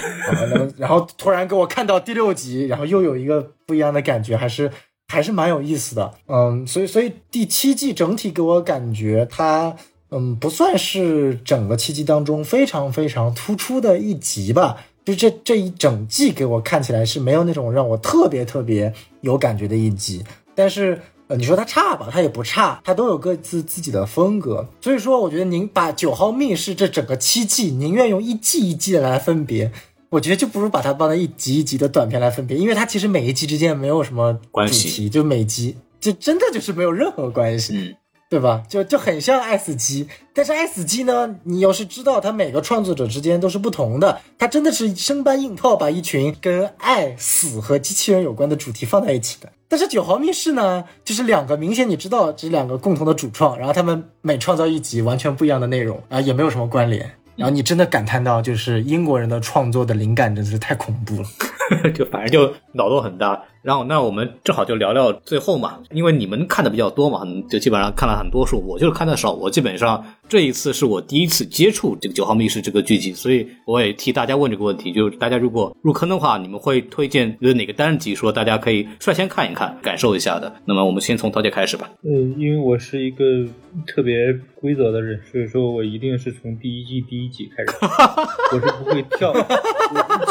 [0.76, 4.70] 然后突然给我看到第六集，然后又有一个不一样的感觉，还是
[5.12, 6.14] 还是蛮有意思的。
[6.26, 9.76] 嗯，所以所以第七季整体给我感觉它
[10.10, 20.98] 嗯不算是整个七季当中非常非常突出的一集吧，就这这一整季给我看起来是没有那种让我特别特别有感觉的一集，但是
[21.28, 21.36] 呃。
[21.36, 24.68] 你说它差吧，它也不差，它都有各自自己的风格。
[24.82, 29.72] 所以说，我觉得您把九号密室这整个七季，宁愿用一季一季的来分别，
[30.12, 37.96] 我觉得就不如把它放在一集一集的短片来分别，因为它其实每一集之间没有什么关系，就每集就真的就是没有任何关系。
[38.28, 38.62] 对吧？
[38.66, 49.52] 就就很像爱死机，但是爱死机呢，你要是知道它每个创作者之间都是不同的，它真的是生搬硬套把一群跟爱死和机器人有关的主题放在一起的。
[49.68, 57.10] 但是九号密室呢，就是两个明显你知道这两个共同的主创，然后他们每创造一集完全不一样的内容啊，也没有什么关联。
[57.42, 61.28] 然后你真的感叹到，就是英国人的创作的灵感真的是太恐怖了，
[61.94, 63.42] 就反正就脑洞很大。
[63.62, 69.32] 然后那我们正好就聊聊最后嘛，因为你们看的比较多嘛，就基本上看了很多数，我就是看的少。
[69.32, 80.52] 我基本上这一次是我第一次接触这个《九号密室》这个剧集，所以我也替大家问这个问题，就是大家如果入坑的话，你们会推荐有哪个单集，说大家可以率先看一看，感受一下的？
[80.64, 81.88] 那么我们先从陶姐开始吧。
[82.02, 83.24] 嗯，因为我是一个
[83.86, 87.78] 特别规则的人，所以说我一定是从第一季第一集开始，
[88.56, 89.32] 我是不会跳，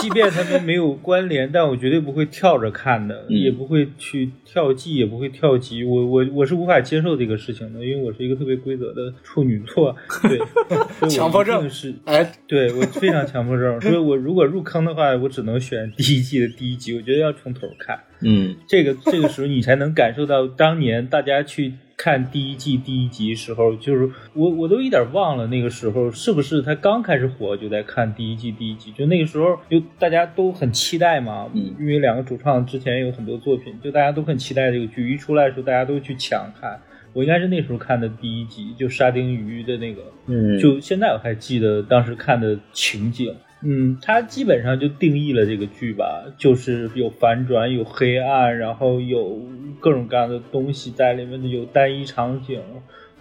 [0.02, 3.26] 即便他们没有关联，但我绝对不会跳着看的。
[3.30, 10.40] 也不会去跳季，也不会跳级，我我我是无法接受这个事情的，因为我是一个特别规则的处女座，对，
[11.10, 21.74] 强迫症是，哎，对我非常强迫症，所以我如果入坑的话，我只能选第一季的第一集，我觉得要从头看，嗯，这个这个时候你才能感受到当年大家去。
[22.04, 36.80] 看第一季第一集时候，就是我我都一点忘了那个时候是不是他刚开始火就在看第一季第一集，就那个时候就大家都很期待嘛，嗯，因为两个主创之前有很多作品，就大家都很期待这个剧一出来的时候，大家都去抢看。
[37.14, 43.32] 我应该是那时候看的第一集，就沙丁鱼的那个，嗯，就现在我还记得当时看的情景。
[43.64, 49.40] 嗯，它基本上就定义了这个剧吧，就是有反转，有黑暗，然后有
[49.80, 52.60] 各种各样的东西在里面，有单一场景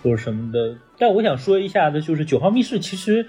[0.02, 0.76] 或者什么的。
[0.98, 3.26] 但我想说一下的，就是《九号密室》其实，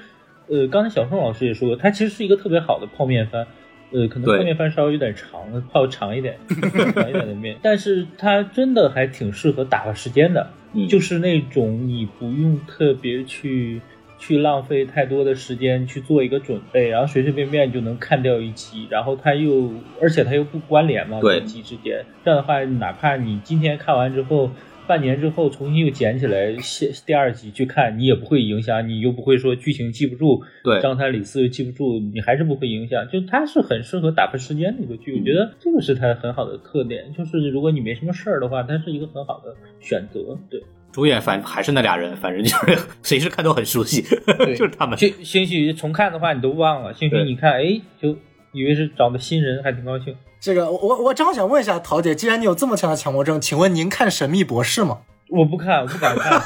[0.47, 3.45] 呃，刚才小宋老师也说过，它其实是一个特别好的泡面番，
[3.91, 6.37] 呃，可能泡面番稍微有点长，泡长一点，
[6.95, 10.49] 长一点的面，但是它真的还挺适合打发时间的，
[10.87, 13.81] 就是那种你不用特别去。
[14.21, 22.05] 去浪费太多的时间去做一个准备，然后随随便便就能看掉一集，然后它又，而且它又不关联嘛，对集之间。
[22.23, 24.51] 这样的话，哪怕你今天看完之后，
[24.85, 33.07] 半年之后重新又捡起来写第二集去看，你也不会影响，你又不会说剧情记不住，对，张三李四又记不住，你还是不会影响。
[33.11, 40.61] 就它是很适合打发时间的一个剧，我觉得这个是它很好的特点，就是如果你没什么事儿的话，它是一个很好的选择，对。
[40.91, 44.97] 主演反还是那俩人，反正就是 谁是看都很熟悉，就是他们。
[44.97, 46.93] 兴兴许重看的话，你都忘了。
[46.93, 48.09] 兴许你看，哎，就
[48.51, 50.15] 以为是找的新人，还挺高兴。
[50.39, 54.99] 这个，我我正好想问一下陶姐，既然你有这么强的强迫症，请问您看《神秘博士》吗？
[55.29, 56.41] 我不看，我不敢看，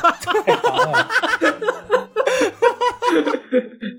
[0.46, 1.08] 太长了。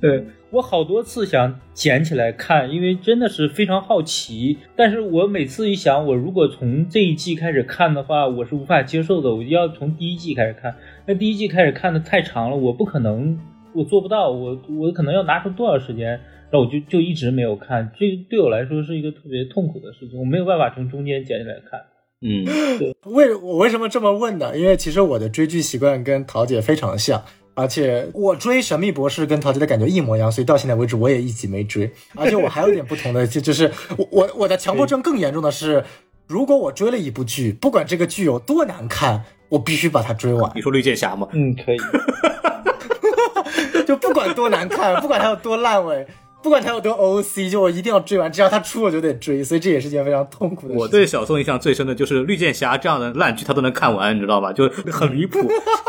[0.00, 0.26] 对
[0.56, 4.56] 我好多次想捡起来看，因为真的是非常好奇。
[4.74, 9.34] 但是我每次一想，我如果从这一季开始看的话，我是无法接受的。
[9.34, 10.74] 我就要从第一季开始看，
[11.06, 13.38] 那第一季开始看的太长了，我不可能，
[13.74, 14.30] 我做不到。
[14.30, 17.92] 我我可能要拿出多少时间，然后我就就一直没有看。
[17.94, 21.80] 这对我来说是一个特别痛苦的事情，我没有办法从中间捡起来看。
[22.22, 22.46] 嗯，
[22.78, 22.96] 对。
[23.12, 24.56] 为我为什么这么问呢？
[24.56, 27.22] 因为其实我的追剧习惯跟桃姐非常像。
[27.56, 31.90] 而且我追《神秘博士》跟陶杰的感觉一模一样，所以到现在为止我也一集没追。
[32.14, 35.82] 而且我还有一点不同的， 就就是我我我的强迫症更严重的是，
[36.26, 40.52] 如果我追了一部剧，不管这个剧有多难看，我必须把它追完。
[40.54, 41.26] 你说绿箭侠吗？
[41.32, 41.78] 嗯，可以。
[43.88, 46.06] 就不管多难看， 不管它有多烂尾。
[46.42, 50.78] 不管他有多 OC，就我一定要追完，只要他出我就得追，所以这也是件非常痛苦的事。
[50.78, 54.52] 我对小宋印象最深的就是绿箭侠这样的烂剧，他都能看完，你知道吧？
[54.54, 55.40] 就很离谱，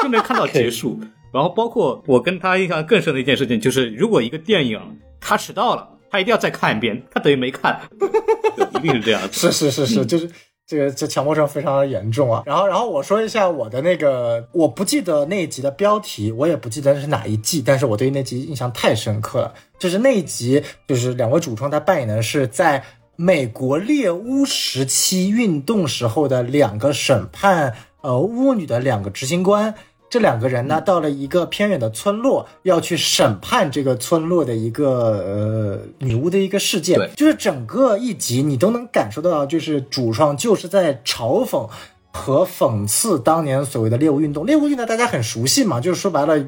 [0.02, 1.00] 就没看到结束。
[1.38, 4.82] 然后包括我跟他印象更深的一件事情，就是如果一个电影
[5.22, 7.80] 他迟到了，他一定要再看一遍，他等于没看，
[8.74, 9.22] 一定是这样。
[9.32, 10.28] 是是是是，就是
[10.66, 12.42] 这个这强迫症非常的严重啊。
[12.44, 19.54] 然后，然后我说一下我的那个，我不记得那一集的标题，我也不记得是哪一季，但是我对那集印象太深刻了。
[19.78, 22.84] 就是那一集，就是两位主创他扮演的是在
[23.16, 29.76] 美国猎巫时期运动时候的两个审判呃巫女的两个执行官。
[30.10, 36.98] 这两个人呢，到了一个偏远的村落，要去审判这个村落的一个呃女巫的一个事件。
[36.98, 41.70] 对就是整个一集你都能感受到，就是主创就是在嘲讽
[42.12, 44.46] 和讽刺当年所谓的猎巫运动。
[44.46, 46.42] 猎巫运动大家很熟悉嘛，就是说白了，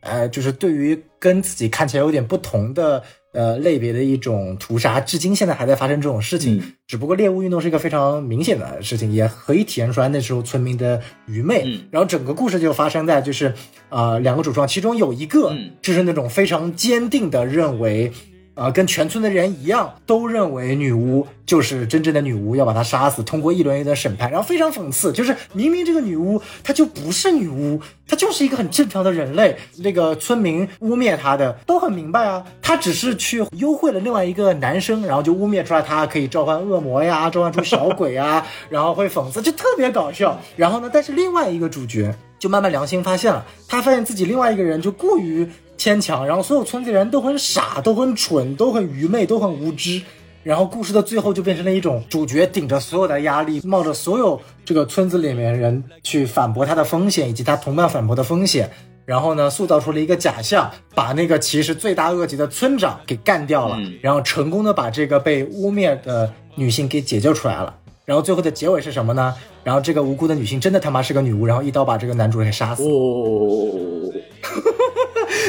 [0.00, 3.02] 呃，就是对于跟自己看起来有点不同的
[3.36, 6.58] 呃类别的一种屠杀，至今现在还在发生这种事情。
[6.58, 11.62] 嗯只不过猎物运动是一个非常明显的事情，也可以体现出来那时候村民的愚昧。
[11.66, 13.52] 嗯然后整个故事就发生在就是
[13.88, 18.10] 呃两个主创，其中有一个嗯就是那种非常坚定的认为。
[18.56, 23.22] 啊、跟全村的人一样，都认为女巫就是真正的女巫，要把她杀死。
[23.22, 27.78] 通过一轮一轮审判，然后非常讽刺，就是明明这个女巫她就不是女巫，
[28.08, 29.54] 她就是一个很正常的人类。
[29.76, 40.40] 那个村民污蔑她的都很明白啊，她只是去幽会了另外一个男生，然后就污蔑出来她可以召唤恶魔呀，召唤出小鬼啊，然后会讽刺，就特别搞笑。
[40.56, 45.46] 然后呢，但是另外一个主角就慢慢良心发现了，他发现自己另外一个人就过于
[45.86, 50.02] 牵强，然后所有村子人都很傻，都很蠢，都很愚昧，都很无知。
[50.42, 58.68] 然后故事的最后就变成了一种主角顶着所有的压力，冒着所有这个村子里面人去反驳他的风险，以及他同伴反驳的风险。
[59.04, 67.72] 然后呢，塑造出了一个假象，把那个其实罪大恶极的村长给干掉了，嗯然后成功的把这个被污蔑的女性给解救出来了。
[68.04, 69.32] 然后最后的结尾是什么呢？
[69.62, 72.82] 然后这个无辜的女性真的他妈是个女巫，然后一刀把这个男主给杀死。
[72.82, 74.10] 哦，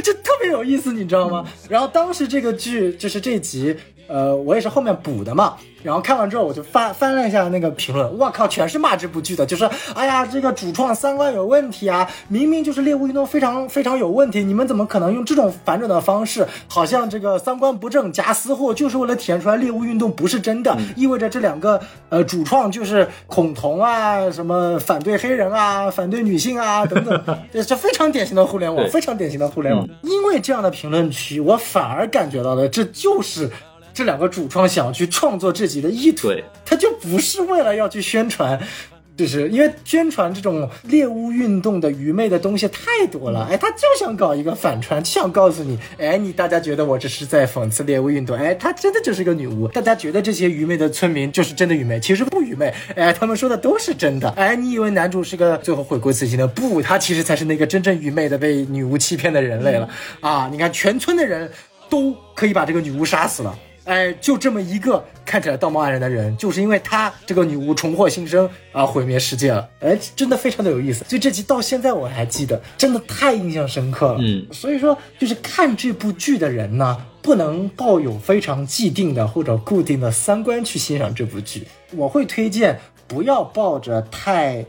[0.01, 1.47] 就特别有意思，你知道吗？
[1.69, 3.75] 然后当时这个剧就是这集，
[4.07, 5.55] 呃，我也是后面补的嘛。
[5.83, 12.09] 然后看完之后，我就翻翻了一下那个评论，我靠，全是骂这部剧的，就是哎呀，这个主创三观有问题啊！
[12.27, 16.45] 明明就是猎物运动非常非常有问题，你们怎么可能用这种反转的方式？
[16.67, 21.79] 好像这个三观不正夹私货，就是为了体现出来猎物运动不是真的，意味着这两个
[22.09, 29.87] 呃主创就是恐同啊，什么反对黑人啊，反对女性啊 等等，这这非常典型的互联网，非常典型的互联网。
[30.01, 33.49] 因为这样的评论区，我反而感觉到了，这就是
[33.97, 36.29] 这两个主创想要去创作这集的意图。
[36.63, 38.59] 他就不是为了要去宣传。
[39.17, 56.45] 就是因为宣传这种猎巫运动的愚昧的东西太多了，哎，他就想搞一个反串，就想告诉你，哎，你大家觉得我这是在讽刺猎巫运动，哎，他真的就是个女巫，大家觉得这些愚昧的村民就是真的愚昧，其实不愚昧，哎，他们说的都是真的，哎，你以为男主是个最后悔过自新的？
[56.45, 59.89] 不，他其实才是那个真正愚昧的被女巫欺骗的人类了
[60.21, 60.47] 啊！
[60.51, 61.49] 你看，全村的人
[61.89, 63.57] 都可以把这个女巫杀死了。
[63.87, 69.67] 哎，就这么一个看起来道貌岸然的人，就是因为他这个女巫重获新生啊，毁灭世界了。
[69.79, 71.05] 哎，真的非常的有意思。
[71.05, 74.19] 所以这集到现在我还记得，真的太印象深刻了。
[74.19, 81.65] 嗯，所以说就是看这部剧的人呢，不能抱有非常既定的或者固定的三观去欣赏这部剧。
[81.95, 84.65] 我会推荐不要抱着太。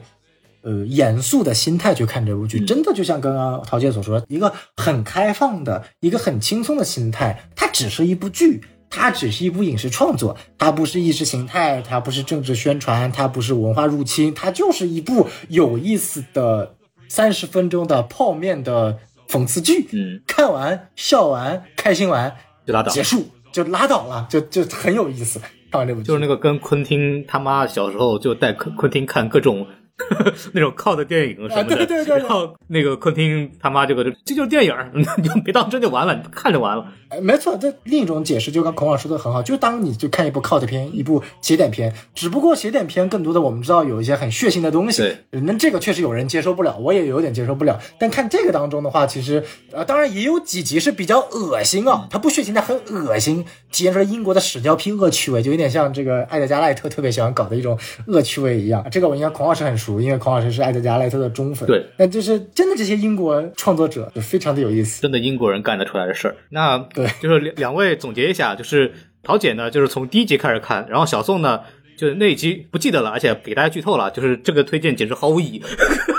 [0.63, 8.61] 呃，严肃的心态去看这部剧，真的就像刚刚陶姐所说，一个很开放的、一个很轻松的心态，它只是一部剧，
[8.91, 16.75] 它只是一部影视创作，它不是意识形态，它不是政治宣传，它不是文化入侵，它就是一部有意思的
[17.09, 19.87] 三十分钟的泡面的讽刺剧。
[19.93, 22.35] 嗯，看完笑完开心完
[22.67, 22.91] 就拉倒。
[22.91, 25.41] 结束就拉倒了，就就很有意思。
[25.71, 29.67] 看完这部剧就是那个跟昆汀他妈小时候就带昆昆汀看各种
[30.53, 36.87] 那种靠的电影什么的，啊对对对对然后那个昆汀他妈就搁这这就是电影， 你就别当真就完了，你看就完了。
[37.09, 47.81] 哎，没错，这另一种解释，就跟孔老师说的很好，就当你就看一部 cult 片，一部邪典片，只不过邪典片更多的我们知道有一些很血腥的东西，对，那这个确实有人接受不了，我也有点接受不了。
[47.99, 49.43] 但看这个当中的话，其实
[49.73, 53.43] 呃，当然也有几集是比较恶心啊，它不血腥，但很恶心，
[53.73, 58.85] 体现出来英国的屎尿屁恶趣味，就有点像这个艾德加赖特特别喜欢搞的一种恶趣味一样。
[58.91, 61.67] 这个我应该孔老师很熟，因为孔老师是艾德加赖特的忠粉。
[61.67, 65.01] 对，那就是真的这些英国创作者就非常的有意思。
[65.03, 66.37] 真的英国人干得出来的事儿。
[66.51, 71.61] 那对就是两两位总结一下，就是桃姐呢，就是从第一集开始看，然后小宋呢，
[71.97, 75.63] 就是那一集不记得了，而且给大家剧透了，就是这个推荐简直毫无意义，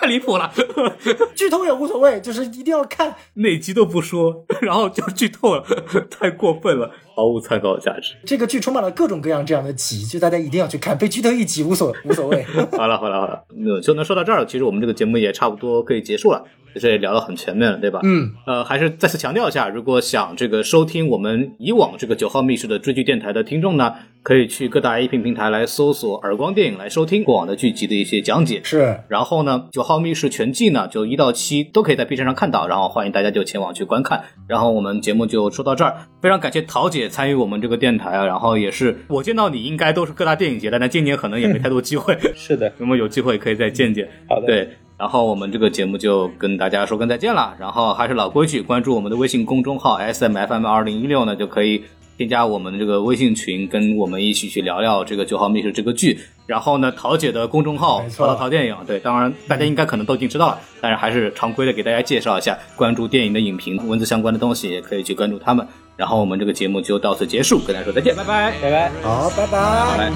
[0.00, 0.50] 太离谱了，
[1.36, 3.14] 剧透也无所谓，就是一定要看。
[3.34, 5.62] 哪集都不说，然后就剧透了，
[6.10, 8.14] 太过分了，毫无参考价值。
[8.24, 12.42] 这个剧充满了各种各样这样的集，就大家一定要去看，被剧透一集无所无所谓。
[12.72, 16.42] 好了好了好了，那就能说到这儿了，其实我们这个节目也差不多可以结束了。
[16.74, 18.00] 这也聊得很全面了，对吧？
[18.02, 28.60] 嗯，呃，还是再次强调一下，如果想这个收听我们以往这个九号密室的追剧电台的听众呢，可以去各大 A P 平台来搜索“耳光电影”来收听过往的剧集的一些讲解。
[28.62, 34.24] 是然后呢，九号密室全季呢，就一到七都可以在 B 站上看到，然后欢迎大家就前往去观看。
[34.46, 44.08] 然后我们节目就说到这儿，非常感谢桃姐参与我们这个电台啊，然后也是我见到你应该都是各大电影节的，但今年可能也没太多机会， 是的， 那么有机会可以再见见。
[44.28, 44.68] 好的，对，
[45.00, 47.54] 然后我们这个节目就跟大家说声再见了。
[47.58, 51.82] 然后还是老规矩，关注我们的微信公众号 S M F M 二零一六呢，就可以
[52.18, 56.20] 添加我们的这个微信群，跟我们一起去聊聊这个《九号密室》这个剧。
[56.44, 65.66] 然后呢，桃姐的公众号“没错淘淘淘电影”，对，当然大家应该可能都已经知道了，但是还是常规的给大家介绍一下，关注电影的影评、文字相关的东西，也可以去关注他们。
[65.96, 68.52] 然后我们这个节目就到此结束，跟大家说再见，拜拜。
[68.60, 68.92] 拜拜。
[69.02, 69.96] 好，拜拜。
[69.96, 70.10] 拜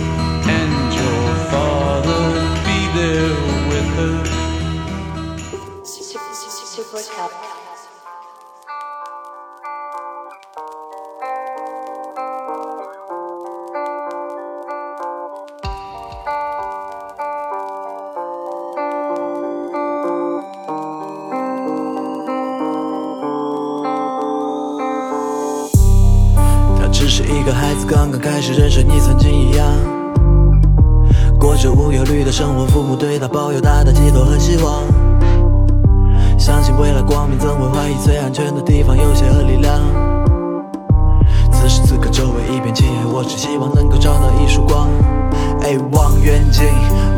[0.00, 0.11] 拜。
[26.78, 29.91] 他只是一个孩子，刚刚开始认识你，曾经一样。
[32.32, 32.64] 生活。
[32.66, 34.82] 父母对他抱有大大寄托和希望，
[36.38, 39.78] 相信未来光明，怎会怀疑最安全的地方有邪恶力量？
[41.52, 44.88] 此时此刻，周围一片漆黑，我只希望能够找到一束光。
[45.60, 46.64] 哎，望远镜，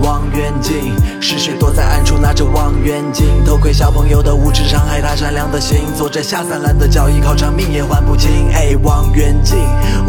[0.03, 3.27] 望远镜，是谁躲在暗处拿着望远镜？
[3.45, 5.81] 偷窥小朋友的无知，伤害他善良的心。
[5.97, 8.51] 做着下三滥的交易，靠长命也还不清。
[8.53, 9.57] 哎，望远镜，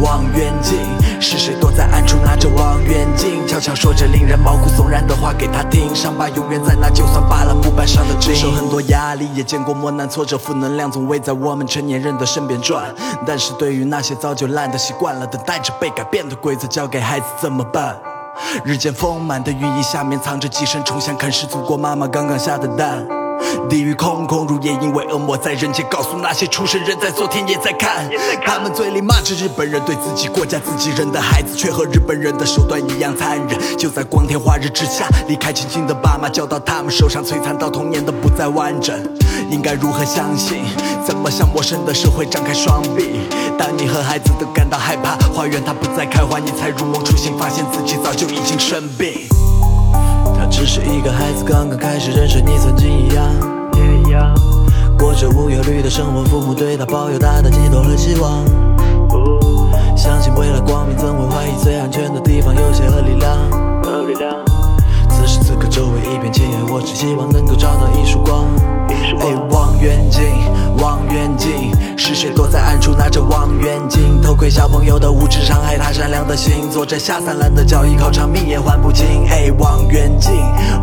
[0.02, 0.78] 望远镜，
[1.22, 3.48] 是谁躲在暗处拿着望远镜？
[3.48, 5.94] 悄悄说着令人毛骨悚然的话给他听。
[5.96, 8.36] 伤疤永远在那，就算扒了木板上的钉。
[8.36, 12.94] 受很多压力，也见过磨难挫折，负能量总围在我们成年人的身边转。
[13.26, 17.96] 但是对于那些早就烂的习惯了，等待着被改变的规则，交给孩子怎么办？
[18.64, 23.15] 日渐丰满的羽翼下面藏着寄生虫，想啃食祖国妈妈刚刚下的蛋。
[23.70, 28.10] 地狱空空如也，因为恶魔在人间告诉那些出生人在昨天也在看。
[28.46, 33.78] 他们嘴里骂着日本人，对自己国家自己人的孩子，却和日本人的手段一样残忍。
[33.78, 38.96] 就在光天化日之下，离开亲亲的爸妈，交到他们手上，摧残到童年的不再完整。
[39.50, 40.64] 应该如何相信？
[41.06, 43.20] 怎么向陌生的社会张开双臂？
[43.58, 49.35] 当你和孩子都感到害怕，花园它不再开花，你才如梦初醒，发现自己早就已经生病。
[50.46, 53.26] 他只是一个孩子，刚刚开始认识你，曾经一样，
[53.78, 54.32] 也一样，
[54.96, 56.24] 过着无忧虑的生活。
[56.26, 58.46] 父母对他抱有大大寄托和希望，
[59.98, 63.36] 相信未来光明，怎会怀疑最安全的地方有邪恶力量？
[65.10, 68.46] 此时此刻，周围一片漆黑，我只希望能够找到一束光。
[69.20, 70.24] 哎，望远镜，
[70.82, 79.26] 望远镜，是谁躲在暗处拿着望远镜，偷窥小朋友的无知，伤害他善良的心，做着下三滥的交易，靠长命也还不清。
[79.30, 80.32] 哎，望远镜，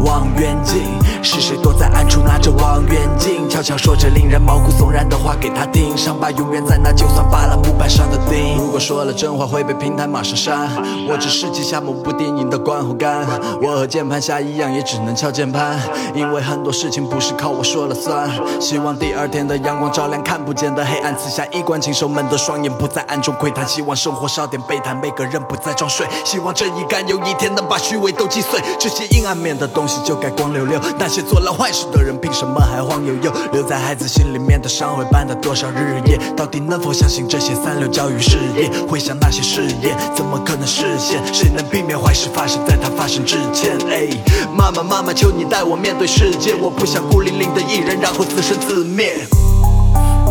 [0.04, 0.80] 望远镜，
[1.22, 8.56] 是谁躲在暗处拿着望远镜，悄悄说着令人毛骨悚然的话给他听，伤疤永远在那，就算扒了木板上的钉。
[8.56, 10.68] 如果说了真话会被平台马上删，
[11.08, 13.26] 我只是记下某部电影的观后感，
[13.60, 15.78] 我和键盘侠一样，也只能敲键盘，
[16.14, 18.11] 因为很多事情不是靠我说了算。
[18.60, 23.66] 希望第二天的阳光照亮看不见的黑暗，刺下衣冠禽兽们的双眼，不再暗中窥探。
[23.66, 26.06] 希望生活少点悲叹，每个人不再装睡。
[26.24, 30.80] 希望正义感有一天能把虚伪都击碎，这些阴暗面的东西就该光溜溜。
[30.98, 33.32] 那些做了坏事的人，凭什么还晃悠悠？
[33.52, 36.18] 留在孩子心里面的伤会伴他多少日夜？
[36.36, 38.70] 到底能否相信这些三流教育事业？
[38.88, 41.22] 回想那些誓言，怎么可能实现？
[41.32, 43.76] 谁能避免坏事发生在它发生之前？
[43.90, 44.08] 哎，
[44.56, 49.14] 妈妈妈妈，求你带我面对世界，我不想孤零零的一人，然后自生自灭。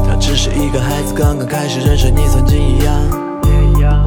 [0.05, 2.93] 他只是一个孩子，刚刚开始认识你，曾经一样，
[3.45, 4.03] 也一样，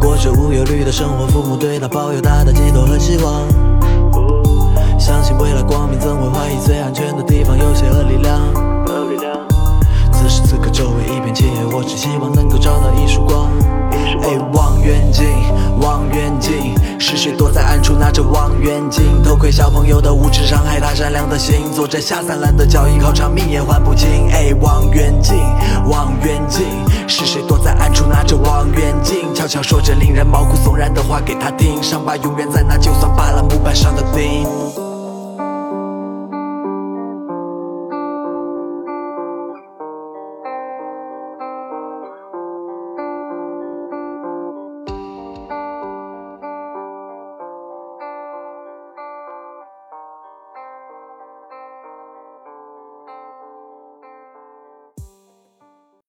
[0.00, 1.26] 过着无忧虑的生活。
[1.26, 3.42] 父母对他抱有大大寄托和希望，
[4.98, 8.40] 相信未来光明，怎会怀疑最安全的地方有邪恶力量？
[10.10, 13.50] 此时此刻，周围一片漆黑，我只希望能够找到一束光。
[14.22, 15.26] 哎，望远镜，
[15.78, 24.30] 望远镜，是谁躲在暗处拿着望远镜，偷窥小朋友的无知，伤害他善良的心，做着下三滥的交易，靠长命也还不清。
[24.30, 25.36] 哎，望远镜，
[25.88, 26.64] 望远镜，
[27.06, 34.83] 是谁躲在暗处拿着望远镜，悄悄说着令人毛骨悚然的话给他听，伤疤永远在那，就算扒了木板上的钉。